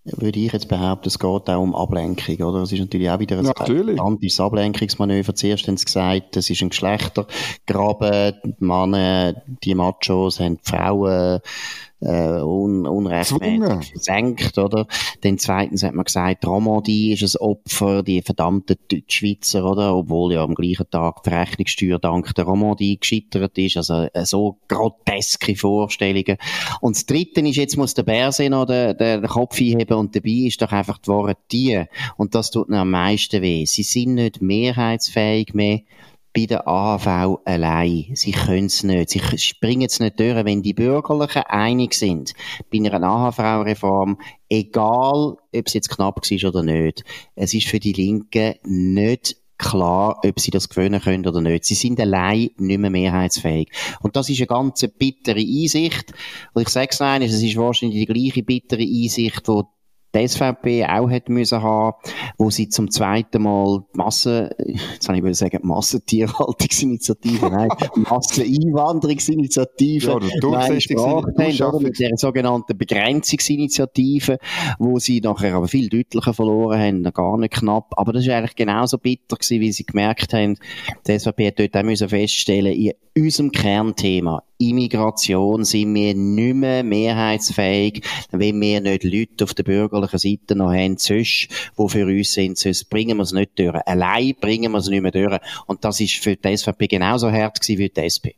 würde 0.04 0.38
ich 0.38 0.52
jetzt 0.52 0.68
behaupten, 0.68 1.08
es 1.08 1.18
geht 1.18 1.50
auch 1.50 1.62
um 1.62 1.74
Ablenkung, 1.74 2.36
oder? 2.36 2.62
Es 2.62 2.72
ist 2.72 2.80
natürlich 2.80 3.10
auch 3.10 3.18
wieder 3.18 3.38
ein 3.38 3.44
natürlich. 3.44 4.00
Ablenkungsmanöver. 4.00 5.34
Zuerst 5.34 5.68
haben 5.68 5.76
sie 5.76 5.84
gesagt, 5.84 6.36
es 6.36 6.48
ist 6.48 6.62
ein 6.62 6.70
Geschlechtergraben, 6.70 8.34
die 8.44 8.64
Männer, 8.64 9.34
die 9.62 9.74
Machos 9.74 10.40
haben 10.40 10.56
die 10.56 10.70
Frauen 10.70 11.40
äh, 12.00 12.40
un 12.40 12.86
unrechtmäßig 12.86 13.92
versenkt, 13.92 14.58
oder? 14.58 14.86
Dann 15.20 15.38
zweitens 15.38 15.82
hat 15.82 15.94
man 15.94 16.04
gesagt, 16.04 16.46
Romandie 16.46 17.12
ist 17.12 17.36
ein 17.36 17.40
Opfer, 17.40 18.02
die 18.02 18.22
verdammten 18.22 18.76
Deutschschweizer, 18.90 19.64
oder? 19.64 19.94
Obwohl 19.94 20.34
ja 20.34 20.42
am 20.42 20.54
gleichen 20.54 20.88
Tag 20.90 21.22
die 21.22 21.30
Rechnungssteuer 21.30 21.98
dank 21.98 22.34
der 22.34 22.44
Romandie 22.44 22.98
gescheitert 22.98 23.56
ist, 23.58 23.76
also 23.76 24.06
äh, 24.12 24.24
so 24.24 24.58
groteske 24.68 25.56
Vorstellungen. 25.56 26.36
Und 26.80 26.96
das 26.96 27.06
Dritte 27.06 27.40
ist, 27.40 27.56
jetzt 27.56 27.76
muss 27.76 27.94
der 27.94 28.02
Bärse 28.04 28.48
noch 28.48 28.66
den, 28.66 28.96
den, 28.96 29.20
den 29.20 29.30
Kopf 29.30 29.60
einheben 29.60 29.98
und 29.98 30.16
dabei 30.16 30.46
ist 30.46 30.62
doch 30.62 30.72
einfach 30.72 30.98
die 30.98 31.08
Wahrheit 31.08 31.38
die. 31.52 31.84
Und 32.16 32.34
das 32.34 32.50
tut 32.50 32.68
mir 32.68 32.78
am 32.78 32.90
meisten 32.90 33.42
weh. 33.42 33.64
Sie 33.66 33.82
sind 33.82 34.14
nicht 34.14 34.40
mehrheitsfähig 34.40 35.54
mehr 35.54 35.80
bei 36.32 36.46
der 36.46 36.66
AHV 36.68 37.40
allein. 37.44 38.06
Sie 38.14 38.32
können 38.32 38.66
es 38.66 38.82
nicht. 38.82 39.10
Sie 39.10 39.20
springen 39.38 39.86
es 39.86 40.00
nicht 40.00 40.20
durch. 40.20 40.44
Wenn 40.44 40.62
die 40.62 40.74
Bürgerlichen 40.74 41.42
einig 41.42 41.94
sind 41.94 42.34
bei 42.70 42.78
einer 42.78 43.02
AHV-Reform, 43.02 44.18
egal 44.48 45.36
ob 45.54 45.66
es 45.66 45.74
jetzt 45.74 45.90
knapp 45.90 46.16
war 46.16 46.48
oder 46.48 46.62
nicht, 46.62 47.04
es 47.34 47.54
ist 47.54 47.66
für 47.66 47.80
die 47.80 47.92
Linken 47.92 48.54
nicht 48.64 49.36
klar, 49.58 50.20
ob 50.24 50.40
sie 50.40 50.50
das 50.50 50.68
gewöhnen 50.68 51.00
können 51.00 51.26
oder 51.26 51.40
nicht. 51.40 51.64
Sie 51.64 51.74
sind 51.74 52.00
allein 52.00 52.50
nicht 52.56 52.78
mehr 52.78 52.90
mehrheitsfähig. 52.90 53.68
Und 54.00 54.16
das 54.16 54.30
ist 54.30 54.38
eine 54.38 54.46
ganz 54.46 54.86
bittere 54.98 55.40
Einsicht. 55.40 56.12
Und 56.54 56.62
ich 56.62 56.68
sage 56.70 56.88
es 56.90 57.00
es 57.00 57.42
ist 57.42 57.56
wahrscheinlich 57.56 58.06
die 58.06 58.12
gleiche 58.12 58.42
bittere 58.42 58.82
Einsicht, 58.82 59.46
die 59.46 59.62
die 60.14 60.26
SVP 60.26 60.86
auch 60.86 61.08
hätte 61.08 61.30
müssen 61.32 61.62
haben, 61.62 61.96
wo 62.36 62.50
sie 62.50 62.68
zum 62.68 62.90
zweiten 62.90 63.42
Mal 63.42 63.84
Massen, 63.92 64.50
jetzt 64.58 65.08
habe 65.08 65.18
ich 65.18 65.36
sagen, 65.36 65.60
Massentierhaltungsinitiative, 65.62 67.46
nein, 67.50 67.68
Masseneinwanderungsinitiative, 67.94 70.18
nein, 70.20 70.40
gebracht 70.40 71.60
haben, 71.60 71.82
mit 71.82 72.00
der 72.00 72.16
sogenannten 72.16 72.76
Begrenzungsinitiative, 72.76 74.38
wo 74.78 74.98
sie 74.98 75.20
nachher 75.20 75.54
aber 75.54 75.68
viel 75.68 75.88
deutlicher 75.88 76.34
verloren 76.34 76.80
haben, 76.80 77.04
gar 77.12 77.38
nicht 77.38 77.54
knapp. 77.54 77.92
Aber 77.96 78.12
das 78.12 78.24
ist 78.24 78.30
eigentlich 78.30 78.56
genauso 78.56 78.98
bitter 78.98 79.36
gewesen, 79.36 79.60
wie 79.60 79.70
sie 79.72 79.84
gemerkt 79.84 80.32
haben, 80.32 80.56
die 81.06 81.16
SVP 81.18 81.48
hat 81.48 81.58
dort 81.58 81.76
auch 81.76 81.82
müssen 81.82 82.08
feststellen, 82.08 82.72
in 82.72 82.92
unserem 83.16 83.50
Kernthema, 83.52 84.42
Immigration, 84.60 85.64
sind 85.64 85.94
wir 85.94 86.14
nicht 86.14 86.54
mehr 86.54 86.84
mehrheitsfähig, 86.84 88.02
wenn 88.30 88.60
wir 88.60 88.80
nicht 88.80 89.04
Leute 89.04 89.44
auf 89.44 89.54
der 89.54 89.62
bürgerlichen 89.62 90.18
Seite 90.18 90.54
noch 90.54 90.72
haben, 90.72 90.96
sonst, 90.98 91.48
die 91.78 91.88
für 91.88 92.06
uns 92.06 92.32
sind, 92.32 92.58
sonst 92.58 92.90
bringen 92.90 93.16
wir 93.16 93.22
es 93.22 93.32
nicht 93.32 93.58
durch. 93.58 93.76
Allein 93.86 94.34
bringen 94.40 94.72
wir 94.72 94.78
es 94.78 94.88
nicht 94.88 95.02
mehr 95.02 95.10
durch. 95.10 95.40
Und 95.66 95.84
das 95.84 96.00
ist 96.00 96.14
für 96.14 96.36
die 96.36 96.56
SVP 96.56 96.86
genauso 96.86 97.30
hart 97.30 97.60
gewesen 97.60 97.78
wie 97.78 97.88
die 97.88 98.00
SP. 98.04 98.36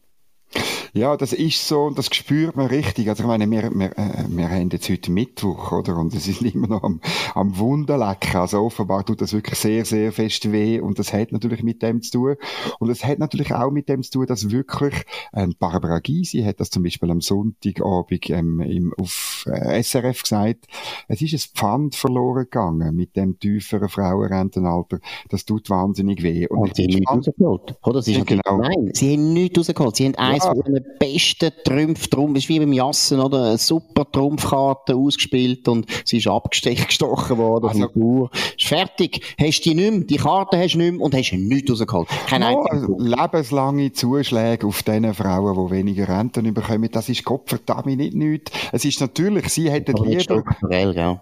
Ja, 0.95 1.17
das 1.17 1.33
ist 1.33 1.67
so 1.67 1.85
und 1.85 1.97
das 1.97 2.15
spürt 2.15 2.55
man 2.55 2.67
richtig. 2.67 3.09
Also 3.09 3.23
ich 3.23 3.27
meine, 3.27 3.51
wir, 3.51 3.71
wir, 3.75 3.97
äh, 3.97 4.25
wir 4.29 4.51
haben 4.51 4.69
jetzt 4.69 4.91
heute 4.91 5.11
Mittwoch, 5.11 5.73
oder? 5.73 5.97
Und 5.97 6.13
es 6.13 6.29
ist 6.29 6.43
immer 6.55 6.67
noch 6.67 6.83
am, 6.83 7.01
am 7.35 7.57
Wunderlecken. 7.57 8.39
Also 8.39 8.61
offenbar 8.61 9.07
tut 9.07 9.23
das 9.23 9.33
wirklich 9.33 9.59
sehr, 9.59 9.87
sehr 9.87 10.13
fest 10.13 10.53
weh 10.53 10.81
und 10.81 10.99
das 10.99 11.15
hat 11.15 11.33
natürlich 11.33 11.63
mit 11.63 11.81
dem 11.81 12.03
zu 12.03 12.11
tun. 12.11 12.37
Und 12.79 12.91
es 12.91 13.07
hat 13.07 13.19
natürlich 13.19 13.55
auch 13.55 13.71
mit 13.71 13.89
dem 13.89 14.03
zu 14.03 14.11
tun, 14.11 14.27
dass 14.27 14.51
wirklich 14.51 15.07
ähm, 15.33 15.55
Barbara 15.59 15.99
Gysi 16.01 16.43
hat 16.43 16.61
das 16.61 16.69
zum 16.69 16.83
Beispiel 16.83 17.11
am 17.11 17.23
Sonntagabend 17.23 18.29
ähm, 18.29 18.61
im, 18.61 18.93
auf 18.99 19.47
äh, 19.47 19.83
SRF 19.83 20.25
gesagt, 20.25 20.67
es 21.09 21.23
ist 21.23 21.33
ein 21.33 21.57
Pfand 21.57 21.95
verloren 21.95 22.45
gegangen 22.45 22.95
mit 22.95 23.17
dem 23.17 23.39
tieferen 23.39 23.89
Frauenrentenalter. 23.89 24.99
Das 25.31 25.47
tut 25.47 25.71
wahnsinnig 25.71 26.23
weh. 26.23 26.47
Und, 26.49 26.59
und 26.59 26.77
sie 26.77 26.83
haben 26.83 26.91
nichts 26.91 27.11
rausgeholt. 27.11 27.77
Oder? 27.83 28.03
Sie, 28.03 28.23
genau. 28.27 28.59
Nein, 28.59 28.91
sie 28.93 29.15
haben 29.15 29.33
nichts 29.33 29.59
rausgeholt. 29.59 29.97
Sie 29.97 30.05
haben 30.05 30.17
eins 30.17 30.45
ja. 30.45 30.53
von 30.53 30.82
besten 30.99 31.51
Trümpf 31.65 32.09
drum, 32.09 32.37
ist 32.37 32.49
wie 32.49 32.59
beim 32.59 32.73
Jassen, 32.73 33.21
oder? 33.21 33.45
Eine 33.45 33.59
super 33.59 34.11
Trumpfkarte 34.11 34.95
ausgespielt 34.95 35.69
und 35.69 35.87
sie 36.05 36.19
ist 36.19 36.27
abgestochen 36.27 37.39
worden 37.39 37.69
also, 37.69 37.89
vom 37.89 38.31
fertig. 38.73 39.21
Hast 39.39 39.61
du 39.61 39.71
die 39.71 39.75
nicht 39.75 39.93
mehr, 39.93 40.01
die 40.05 40.17
Karte 40.17 40.59
hast 40.59 40.75
du 40.75 40.79
nicht 40.79 40.93
mehr 40.93 41.01
und 41.01 41.15
hast 41.15 41.33
nichts 41.33 41.71
rausgeholt. 41.71 42.09
Kein 42.27 42.41
no, 42.41 42.63
also 42.63 42.97
lebenslange 42.99 43.93
Zuschläge 43.93 44.67
auf 44.67 44.83
diesen 44.83 45.13
Frauen, 45.13 45.69
die 45.69 45.75
weniger 45.75 46.09
Renten 46.09 46.55
bekommen, 46.55 46.89
das 46.91 47.09
ist 47.09 47.25
Gott 47.25 47.49
verdammt 47.49 47.87
nicht 47.87 48.15
nichts. 48.15 48.51
Es 48.73 48.85
ist 48.85 49.01
natürlich, 49.01 49.49
sie 49.49 49.71
hätten 49.71 49.97
lieber... 50.05 50.43
Ja, 50.71 51.21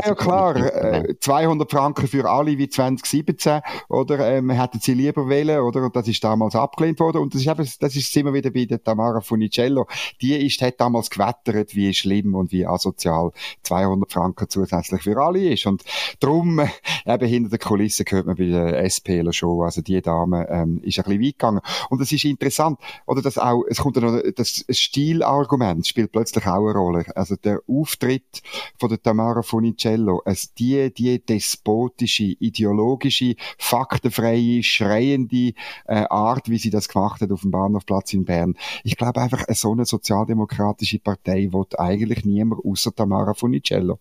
ja, 0.00 0.14
klar. 0.14 0.56
Äh, 0.56 1.14
200 1.20 1.70
Franken 1.70 2.08
für 2.08 2.28
alle 2.28 2.58
wie 2.58 2.68
2017, 2.68 3.60
oder? 3.88 4.18
Ähm, 4.30 4.50
hätten 4.50 4.80
sie 4.80 4.94
lieber 4.94 5.28
wählen, 5.28 5.60
oder? 5.60 5.84
Und 5.84 5.94
das 5.94 6.08
ist 6.08 6.22
damals 6.24 6.56
abgelehnt 6.56 6.98
worden. 7.00 7.18
Und 7.18 7.34
das 7.34 7.42
ist 7.42 7.48
eben, 7.48 7.68
das 7.80 7.96
ist 7.96 8.16
immer 8.16 8.32
wieder 8.32 8.50
bei 8.50 8.64
der 8.64 8.82
Tamara 8.82 9.20
Funicello, 9.20 9.86
die 10.20 10.34
ist, 10.34 10.60
hat 10.62 10.80
damals 10.80 11.10
gewettert, 11.10 11.74
wie 11.74 11.92
schlimm 11.94 12.34
und 12.34 12.50
wie 12.50 12.66
asozial 12.66 13.30
200 13.62 14.10
Franken 14.10 14.48
zusätzlich 14.48 15.02
für 15.02 15.16
alle 15.18 15.52
ist. 15.52 15.66
Und 15.66 15.84
darum, 16.20 16.58
äh, 16.58 16.68
eben 17.06 17.26
hinter 17.26 17.50
der 17.50 17.58
Kulisse 17.58 18.04
gehört 18.04 18.26
man 18.26 18.36
bei 18.36 18.46
der 18.46 18.84
SPler 18.88 19.32
schon, 19.32 19.64
also 19.64 19.82
die 19.82 20.00
Dame 20.00 20.46
ähm, 20.48 20.80
ist 20.82 20.98
ein 20.98 21.04
bisschen 21.04 21.22
weit 21.22 21.38
gegangen. 21.38 21.60
Und 21.90 22.00
es 22.00 22.12
ist 22.12 22.24
interessant, 22.24 22.78
oder 23.06 23.22
das 23.22 23.38
auch, 23.38 23.64
es 23.68 23.78
kommt 23.78 23.96
noch, 23.96 24.20
das 24.34 24.64
Stilargument 24.70 25.86
spielt 25.86 26.12
plötzlich 26.12 26.46
auch 26.46 26.68
eine 26.68 26.78
Rolle. 26.78 27.04
Also 27.14 27.36
der 27.36 27.60
Auftritt 27.66 28.42
von 28.78 28.88
der 28.88 29.02
Tamara 29.02 29.42
Funicello, 29.42 30.22
also 30.24 30.48
die, 30.58 30.92
die 30.92 31.24
despotische, 31.24 32.24
ideologische, 32.24 33.34
faktenfreie, 33.58 34.62
schreiende 34.62 35.52
äh, 35.86 36.04
Art, 36.10 36.48
wie 36.48 36.58
sie 36.58 36.70
das 36.70 36.88
gemacht 36.88 37.20
hat 37.20 37.32
auf 37.32 37.42
dem 37.42 37.50
Bahnhofplatz 37.50 38.12
in 38.14 38.24
Bern, 38.24 38.56
ich 38.84 38.96
glaube 38.96 39.20
einfach, 39.20 39.44
so 39.50 39.72
eine 39.72 39.84
sozialdemokratische 39.84 40.98
Partei 40.98 41.48
will 41.52 41.66
eigentlich 41.76 42.24
niemand 42.24 42.64
außer 42.64 42.94
Tamara 42.94 43.34
Funicello. 43.34 43.98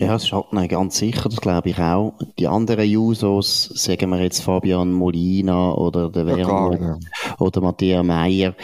Ja, 0.00 0.14
das 0.14 0.26
schadet 0.26 0.54
nein, 0.54 0.66
ganz 0.66 0.96
sicher, 0.96 1.28
das 1.28 1.42
glaube 1.42 1.68
ich 1.68 1.78
auch. 1.78 2.14
Die 2.38 2.48
anderen 2.48 2.88
Jusos, 2.88 3.64
sagen 3.74 4.08
wir 4.08 4.22
jetzt 4.22 4.40
Fabian 4.40 4.92
Molina 4.92 5.74
oder 5.74 6.08
der 6.08 6.24
Werner 6.24 6.72
ja, 6.72 6.80
ja. 6.80 6.98
oder 7.38 7.60
Matthias 7.60 8.02
Meyer, 8.02 8.54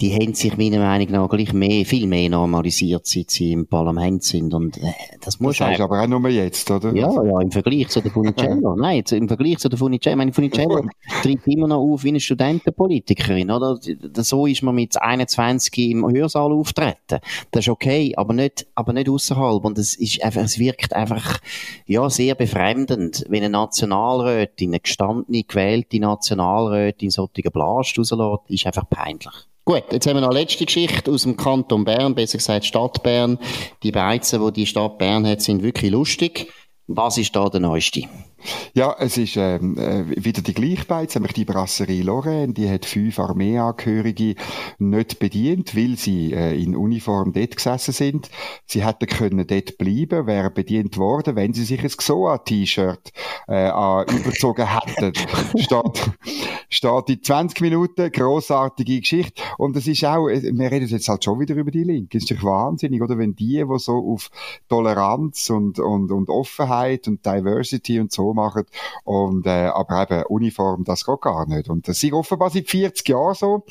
die 0.00 0.14
haben 0.14 0.32
sich 0.32 0.56
meiner 0.56 0.78
Meinung 0.78 1.10
nach 1.10 1.28
gleich 1.28 1.52
mehr, 1.52 1.84
viel 1.84 2.06
mehr 2.06 2.30
normalisiert, 2.30 3.04
seit 3.06 3.30
sie 3.30 3.52
im 3.52 3.66
Parlament 3.66 4.22
sind. 4.22 4.54
Und 4.54 4.76
äh, 4.78 4.92
das 5.20 5.40
muss 5.40 5.58
das 5.58 5.68
heißt 5.68 5.80
aber 5.80 6.00
auch 6.00 6.06
nur 6.06 6.28
jetzt, 6.28 6.70
oder? 6.70 6.94
Ja, 6.94 7.10
ja, 7.10 7.40
im 7.40 7.50
Vergleich 7.50 7.88
zu 7.88 8.00
der 8.00 8.12
Funicello. 8.12 8.76
Nein, 8.78 9.02
im 9.10 9.26
Vergleich 9.26 9.58
zu 9.58 9.68
der 9.68 9.76
Funicello. 9.76 10.16
Meine, 10.16 10.32
Funicello 10.32 10.86
tritt 11.22 11.44
immer 11.48 11.66
noch 11.66 11.80
auf 11.80 12.04
wie 12.04 12.10
eine 12.10 12.20
Studentenpolitikerin, 12.20 13.50
oder? 13.50 13.76
So 14.18 14.46
ist 14.46 14.62
man 14.62 14.76
mit 14.76 15.00
21 15.00 15.76
im 15.90 16.08
Hörsaal 16.08 16.52
auftreten. 16.52 17.18
Das 17.50 17.64
ist 17.64 17.68
okay, 17.68 18.14
aber 18.16 18.34
nicht, 18.34 18.68
aber 18.76 18.92
nicht 18.92 19.08
außerhalb. 19.08 19.64
Und 19.64 19.78
es 19.78 19.96
ist 19.96 20.22
einfach, 20.22 20.42
es 20.42 20.60
wirkt 20.60 20.94
einfach, 20.94 21.40
ja, 21.86 22.08
sehr 22.08 22.36
befremdend, 22.36 23.24
wenn 23.28 23.42
eine 23.42 23.50
Nationalrätin, 23.50 24.70
eine 24.70 24.80
gestandene, 24.80 25.42
gewählte 25.42 25.98
Nationalrätin 25.98 27.10
solche 27.10 27.50
Blast 27.50 27.98
rauslässt, 27.98 28.42
ist 28.48 28.66
einfach 28.66 28.88
peinlich. 28.88 29.48
Gut, 29.68 29.84
jetzt 29.92 30.06
haben 30.06 30.16
wir 30.16 30.22
noch 30.22 30.30
eine 30.30 30.40
letzte 30.40 30.64
Geschichte 30.64 31.10
aus 31.10 31.24
dem 31.24 31.36
Kanton 31.36 31.84
Bern, 31.84 32.14
besser 32.14 32.38
gesagt 32.38 32.64
Stadt 32.64 33.02
Bern. 33.02 33.38
Die 33.82 33.92
Beizen, 33.92 34.42
die 34.42 34.52
die 34.52 34.66
Stadt 34.66 34.96
Bern 34.96 35.26
hat, 35.26 35.42
sind 35.42 35.62
wirklich 35.62 35.90
lustig. 35.90 36.50
Was 36.86 37.18
ist 37.18 37.36
da 37.36 37.50
der 37.50 37.60
neueste? 37.60 38.04
Ja, 38.74 38.94
es 38.98 39.18
ist 39.18 39.36
ähm, 39.36 39.76
äh, 39.76 40.04
wieder 40.24 40.42
die 40.42 40.54
gleiche 40.54 40.84
Beiz, 40.84 41.14
nämlich 41.14 41.32
die 41.32 41.44
Brasserie 41.44 42.02
Lorraine. 42.02 42.52
Die 42.52 42.70
hat 42.70 42.84
fünf 42.84 43.18
Armeeangehörige 43.18 44.36
nicht 44.78 45.18
bedient, 45.18 45.76
weil 45.76 45.96
sie 45.96 46.32
äh, 46.32 46.60
in 46.60 46.76
Uniform 46.76 47.32
dort 47.32 47.56
gesessen 47.56 47.92
sind. 47.92 48.30
Sie 48.66 48.84
hätten 48.84 49.06
können 49.06 49.46
dort 49.46 49.78
bleiben, 49.78 50.26
wären 50.26 50.54
bedient 50.54 50.96
worden, 50.96 51.34
wenn 51.34 51.52
sie 51.52 51.64
sich 51.64 51.82
ein 51.82 51.90
Xoa-T-Shirt 51.90 53.12
äh, 53.48 53.68
überzogen 53.68 54.66
hätten. 54.68 55.12
steht, 55.58 56.10
steht 56.68 57.08
in 57.08 57.22
20 57.22 57.60
Minuten, 57.60 58.12
grossartige 58.12 59.00
Geschichte. 59.00 59.42
Und 59.56 59.76
es 59.76 59.86
ist 59.88 60.04
auch, 60.04 60.28
äh, 60.28 60.42
wir 60.42 60.70
reden 60.70 60.86
jetzt 60.86 61.08
halt 61.08 61.24
schon 61.24 61.40
wieder 61.40 61.56
über 61.56 61.70
die 61.70 61.84
Linke. 61.84 62.18
Es 62.18 62.24
ist 62.24 62.38
doch 62.38 62.44
wahnsinnig, 62.44 63.02
oder? 63.02 63.18
Wenn 63.18 63.34
die, 63.34 63.64
die 63.64 63.78
so 63.78 64.12
auf 64.12 64.30
Toleranz 64.68 65.50
und, 65.50 65.80
und, 65.80 66.12
und 66.12 66.28
Offenheit 66.28 67.08
und 67.08 67.24
Diversity 67.26 67.98
und 67.98 68.12
so 68.12 68.27
machen. 68.34 68.64
Und, 69.04 69.46
äh, 69.46 69.66
aber 69.66 70.02
eben 70.02 70.24
Uniform, 70.26 70.84
das 70.84 71.04
geht 71.04 71.20
gar 71.20 71.46
nicht. 71.46 71.68
Und 71.68 71.88
das 71.88 72.02
ist 72.02 72.12
offenbar 72.12 72.50
seit 72.50 72.68
40 72.68 73.08
Jahren 73.08 73.34
so. 73.34 73.64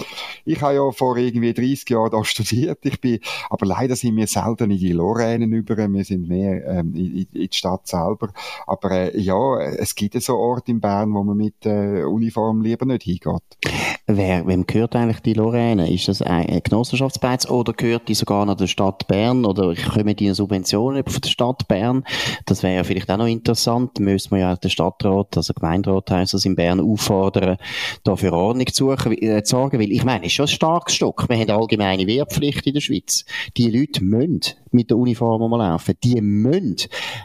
Ich 0.45 0.61
habe 0.61 0.75
ja 0.75 0.91
vor 0.91 1.17
irgendwie 1.17 1.53
30 1.53 1.89
Jahren 1.89 2.11
da 2.11 2.23
studiert. 2.23 2.79
Ich 2.83 3.01
bin, 3.01 3.19
aber 3.49 3.65
leider 3.65 3.95
sind 3.95 4.15
wir 4.15 4.27
selten 4.27 4.71
in 4.71 4.77
die 4.77 4.93
Lorrainen 4.93 5.51
über. 5.53 5.77
Wir 5.77 6.03
sind 6.03 6.27
mehr 6.27 6.65
ähm, 6.65 6.95
in, 6.95 7.17
in 7.17 7.27
die 7.33 7.49
Stadt 7.51 7.87
selber. 7.87 8.29
Aber 8.65 8.91
äh, 8.91 9.19
ja, 9.19 9.59
es 9.59 9.95
gibt 9.95 10.21
so 10.21 10.37
Orte 10.37 10.71
in 10.71 10.81
Bern, 10.81 11.13
wo 11.13 11.23
man 11.23 11.37
mit 11.37 11.65
äh, 11.65 12.03
Uniform 12.03 12.61
lieber 12.61 12.85
nicht 12.85 13.03
hingeht. 13.03 13.96
Wer, 14.09 14.47
wem 14.47 14.65
gehört 14.65 14.95
eigentlich 14.95 15.19
die 15.19 15.33
Lorraine? 15.33 15.93
Ist 15.93 16.07
das 16.07 16.21
ein 16.21 16.61
Genossenschaftsbeiz 16.63 17.45
oder 17.49 17.73
gehört 17.73 18.07
die 18.07 18.13
sogar 18.13 18.45
noch 18.45 18.55
der 18.55 18.67
Stadt 18.67 19.05
Bern 19.09 19.43
oder 19.43 19.75
kommen 19.75 20.15
die 20.15 20.27
eine 20.27 20.33
Subvention 20.33 21.03
von 21.05 21.21
der 21.21 21.29
Stadt 21.29 21.67
Bern? 21.67 22.05
Das 22.45 22.63
wäre 22.63 22.75
ja 22.75 22.83
vielleicht 22.85 23.11
auch 23.11 23.17
noch 23.17 23.27
interessant. 23.27 23.99
Müssen 23.99 24.31
wir 24.31 24.39
ja 24.39 24.55
den 24.55 24.69
Stadtrat, 24.69 25.35
also 25.35 25.53
Gemeinderat 25.53 26.09
heisst 26.09 26.33
das 26.33 26.45
in 26.45 26.55
Bern, 26.55 26.79
auffordern, 26.79 27.57
da 28.05 28.15
für 28.15 28.31
Ordnung 28.31 28.67
zu, 28.67 28.93
äh, 28.93 29.43
zu 29.43 29.57
sorgen. 29.57 29.77
Weil 29.77 29.91
ich 29.91 30.05
meine, 30.05 30.27
ist 30.27 30.31
schon 30.31 30.45
ein 30.45 30.49
starkes 30.49 30.95
Stück. 30.95 31.27
Wir 31.27 31.35
haben 31.35 31.49
eine 31.49 31.59
allgemeine 31.59 32.07
Wehrpflicht 32.07 32.65
in 32.65 32.75
der 32.75 32.81
Schweiz. 32.81 33.25
Die 33.57 33.69
Leute 33.69 34.05
müssen 34.05 34.53
mit 34.71 34.89
der 34.89 34.97
Uniform 34.97 35.51
laufen. 35.51 35.95
Die 36.03 36.21
müssen. 36.21 36.77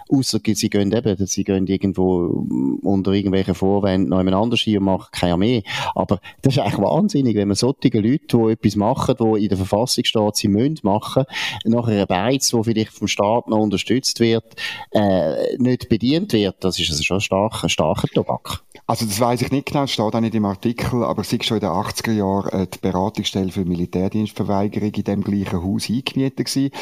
Ausser 0.09 0.40
sie 0.44 0.70
gehen 0.70 0.92
eben, 0.92 1.26
sie 1.26 1.44
gehen 1.44 1.66
irgendwo 1.66 2.46
unter 2.83 3.12
irgendwelchen 3.12 3.55
Vorwänden 3.55 4.11
noch 4.11 4.18
jemand 4.18 4.37
anders 4.37 4.61
hier 4.61 4.78
und 4.78 4.87
machen 4.87 5.09
keine 5.12 5.35
Armee. 5.35 5.62
Aber 5.94 6.20
das 6.42 6.55
ist 6.55 6.59
eigentlich 6.61 6.78
wahnsinnig, 6.78 7.37
wenn 7.37 7.48
man 7.48 7.55
solche 7.55 7.98
Leute, 7.98 8.37
die 8.37 8.52
etwas 8.52 8.76
machen, 8.76 9.16
die 9.18 9.42
in 9.44 9.48
der 9.48 9.59
Verfassung 9.59 10.05
steht, 10.05 10.37
sie 10.37 10.48
müssen 10.48 10.78
machen, 10.83 11.24
nach 11.64 11.88
einer 11.88 12.07
Beiz, 12.07 12.50
die 12.50 12.62
vielleicht 12.62 12.92
vom 12.92 13.09
Staat 13.09 13.48
noch 13.48 13.59
unterstützt 13.59 14.20
wird, 14.20 14.44
äh, 14.90 15.57
nicht 15.59 15.88
bedient 15.88 16.33
wird. 16.33 16.57
Das 16.61 16.78
ist 16.78 16.90
also 16.90 17.02
schon 17.02 17.16
ein 17.18 17.20
starker, 17.20 17.68
starker 17.68 18.09
Tobak. 18.09 18.62
Also 18.92 19.07
das 19.07 19.20
weiß 19.20 19.40
ich 19.40 19.50
nicht 19.50 19.68
genau, 19.68 19.85
das 19.85 19.92
steht 19.92 20.14
auch 20.14 20.20
nicht 20.20 20.35
im 20.35 20.44
Artikel, 20.44 21.02
aber 21.02 21.22
es 21.22 21.33
war 21.33 21.42
schon 21.42 21.57
in 21.57 21.61
den 21.62 21.70
80er 21.70 22.12
Jahren 22.12 22.50
äh, 22.50 22.66
die 22.66 22.78
Beratungsstelle 22.78 23.50
für 23.50 23.64
Militärdienstverweigerung 23.64 24.92
in 24.92 25.05
dem 25.05 25.24
gleichen 25.24 25.62
Haus 25.62 25.88
eingemietet 25.88 26.46
gewesen. 26.46 26.72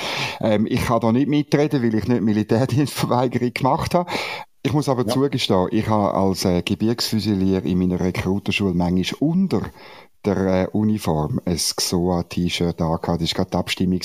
Ähm, 0.41 0.67
ich 0.69 0.85
kann 0.87 0.99
da 0.99 1.13
nicht 1.13 1.29
mitreden, 1.29 1.85
weil 1.85 1.95
ich 1.95 2.09
nicht 2.09 2.23
Militärdienstverweigerung 2.23 3.55
gemacht 3.55 3.95
habe. 3.95 4.11
Ich 4.65 4.73
muss 4.73 4.89
aber 4.89 5.07
ja. 5.07 5.13
zugestehen, 5.13 5.69
ich 5.71 5.87
habe 5.87 6.13
als 6.13 6.45
äh, 6.45 6.63
Gebirgsfüsilier 6.63 7.65
in 7.65 7.79
meiner 7.79 8.01
Rekrutenschule 8.01 8.75
manchmal 8.75 9.21
unter 9.21 9.63
der 10.25 10.65
äh, 10.65 10.67
Uniform 10.73 11.41
ein 11.45 11.55
XOA-T-Shirt 11.55 12.81
angehabt. 12.81 13.23
Das 13.23 13.39
war 13.39 13.45
gerade 13.45 13.51
die 13.53 13.57
Abstimmung 13.57 14.01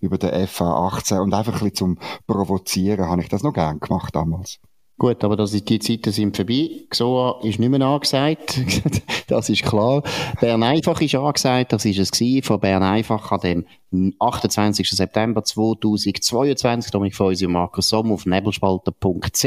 über 0.00 0.16
den 0.16 0.46
FA 0.46 0.86
18 0.86 1.18
und 1.18 1.34
einfach 1.34 1.52
ein 1.52 1.58
bisschen 1.58 1.74
zum 1.74 1.98
Provozieren 2.26 3.04
habe 3.04 3.20
ich 3.20 3.28
das 3.28 3.42
noch 3.42 3.52
gern 3.52 3.80
gemacht 3.80 4.16
damals. 4.16 4.60
Gut, 5.00 5.24
aber 5.24 5.34
das 5.34 5.52
die 5.52 5.78
Zeiten 5.78 6.12
sind 6.12 6.36
vorbei. 6.36 6.68
XOA 6.90 7.40
ist 7.42 7.58
nicht 7.58 7.70
mehr 7.70 7.80
angesagt. 7.80 8.60
das 9.28 9.48
ist 9.48 9.62
klar. 9.62 10.02
Bern 10.42 10.62
einfach 10.62 11.00
ist 11.00 11.14
angesagt. 11.14 11.72
Das 11.72 11.86
ist 11.86 11.98
es 11.98 12.10
gewesen. 12.10 12.42
Von 12.42 12.60
Bern 12.60 12.82
einfach 12.82 13.32
an 13.32 13.40
dem 13.40 13.66
28. 14.18 14.88
September 14.88 15.42
2022. 15.42 16.90
Dominik 16.90 17.14
Feusi 17.14 17.46
und 17.46 17.52
Markus 17.52 17.88
Somm 17.88 18.12
auf 18.12 18.26
nebelspalter.ch. 18.26 19.44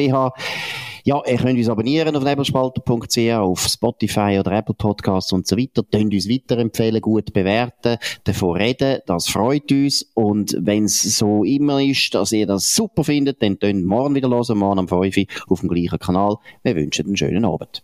Ja, 1.05 1.21
ihr 1.25 1.37
könnt 1.37 1.57
uns 1.57 1.69
abonnieren 1.69 2.15
auf 2.15 2.23
nebelspalter.ch, 2.23 3.17
auf 3.33 3.61
Spotify 3.61 4.37
oder 4.39 4.51
Apple 4.53 4.75
Podcasts 4.75 5.33
und 5.33 5.47
so 5.47 5.57
weiter. 5.57 5.83
Könnt 5.91 6.13
uns 6.13 6.29
weiterempfehlen, 6.29 7.01
gut 7.01 7.33
bewerten, 7.33 7.97
davon 8.23 8.57
reden. 8.57 8.99
Das 9.05 9.27
freut 9.27 9.71
uns. 9.71 10.09
Und 10.13 10.57
wenn 10.59 10.85
es 10.85 11.01
so 11.17 11.43
immer 11.43 11.81
ist, 11.81 12.13
dass 12.15 12.31
ihr 12.31 12.47
das 12.47 12.73
super 12.73 13.03
findet, 13.03 13.41
dann 13.41 13.59
könnt 13.59 13.85
morgen 13.85 14.15
wieder 14.15 14.29
hören, 14.29 14.57
morgen 14.57 14.79
am 14.79 14.87
5 14.87 15.17
Uhr 15.17 15.25
auf 15.49 15.59
dem 15.59 15.69
gleichen 15.69 15.99
Kanal. 15.99 16.37
Wir 16.63 16.75
wünschen 16.75 17.05
einen 17.05 17.17
schönen 17.17 17.45
Abend. 17.45 17.83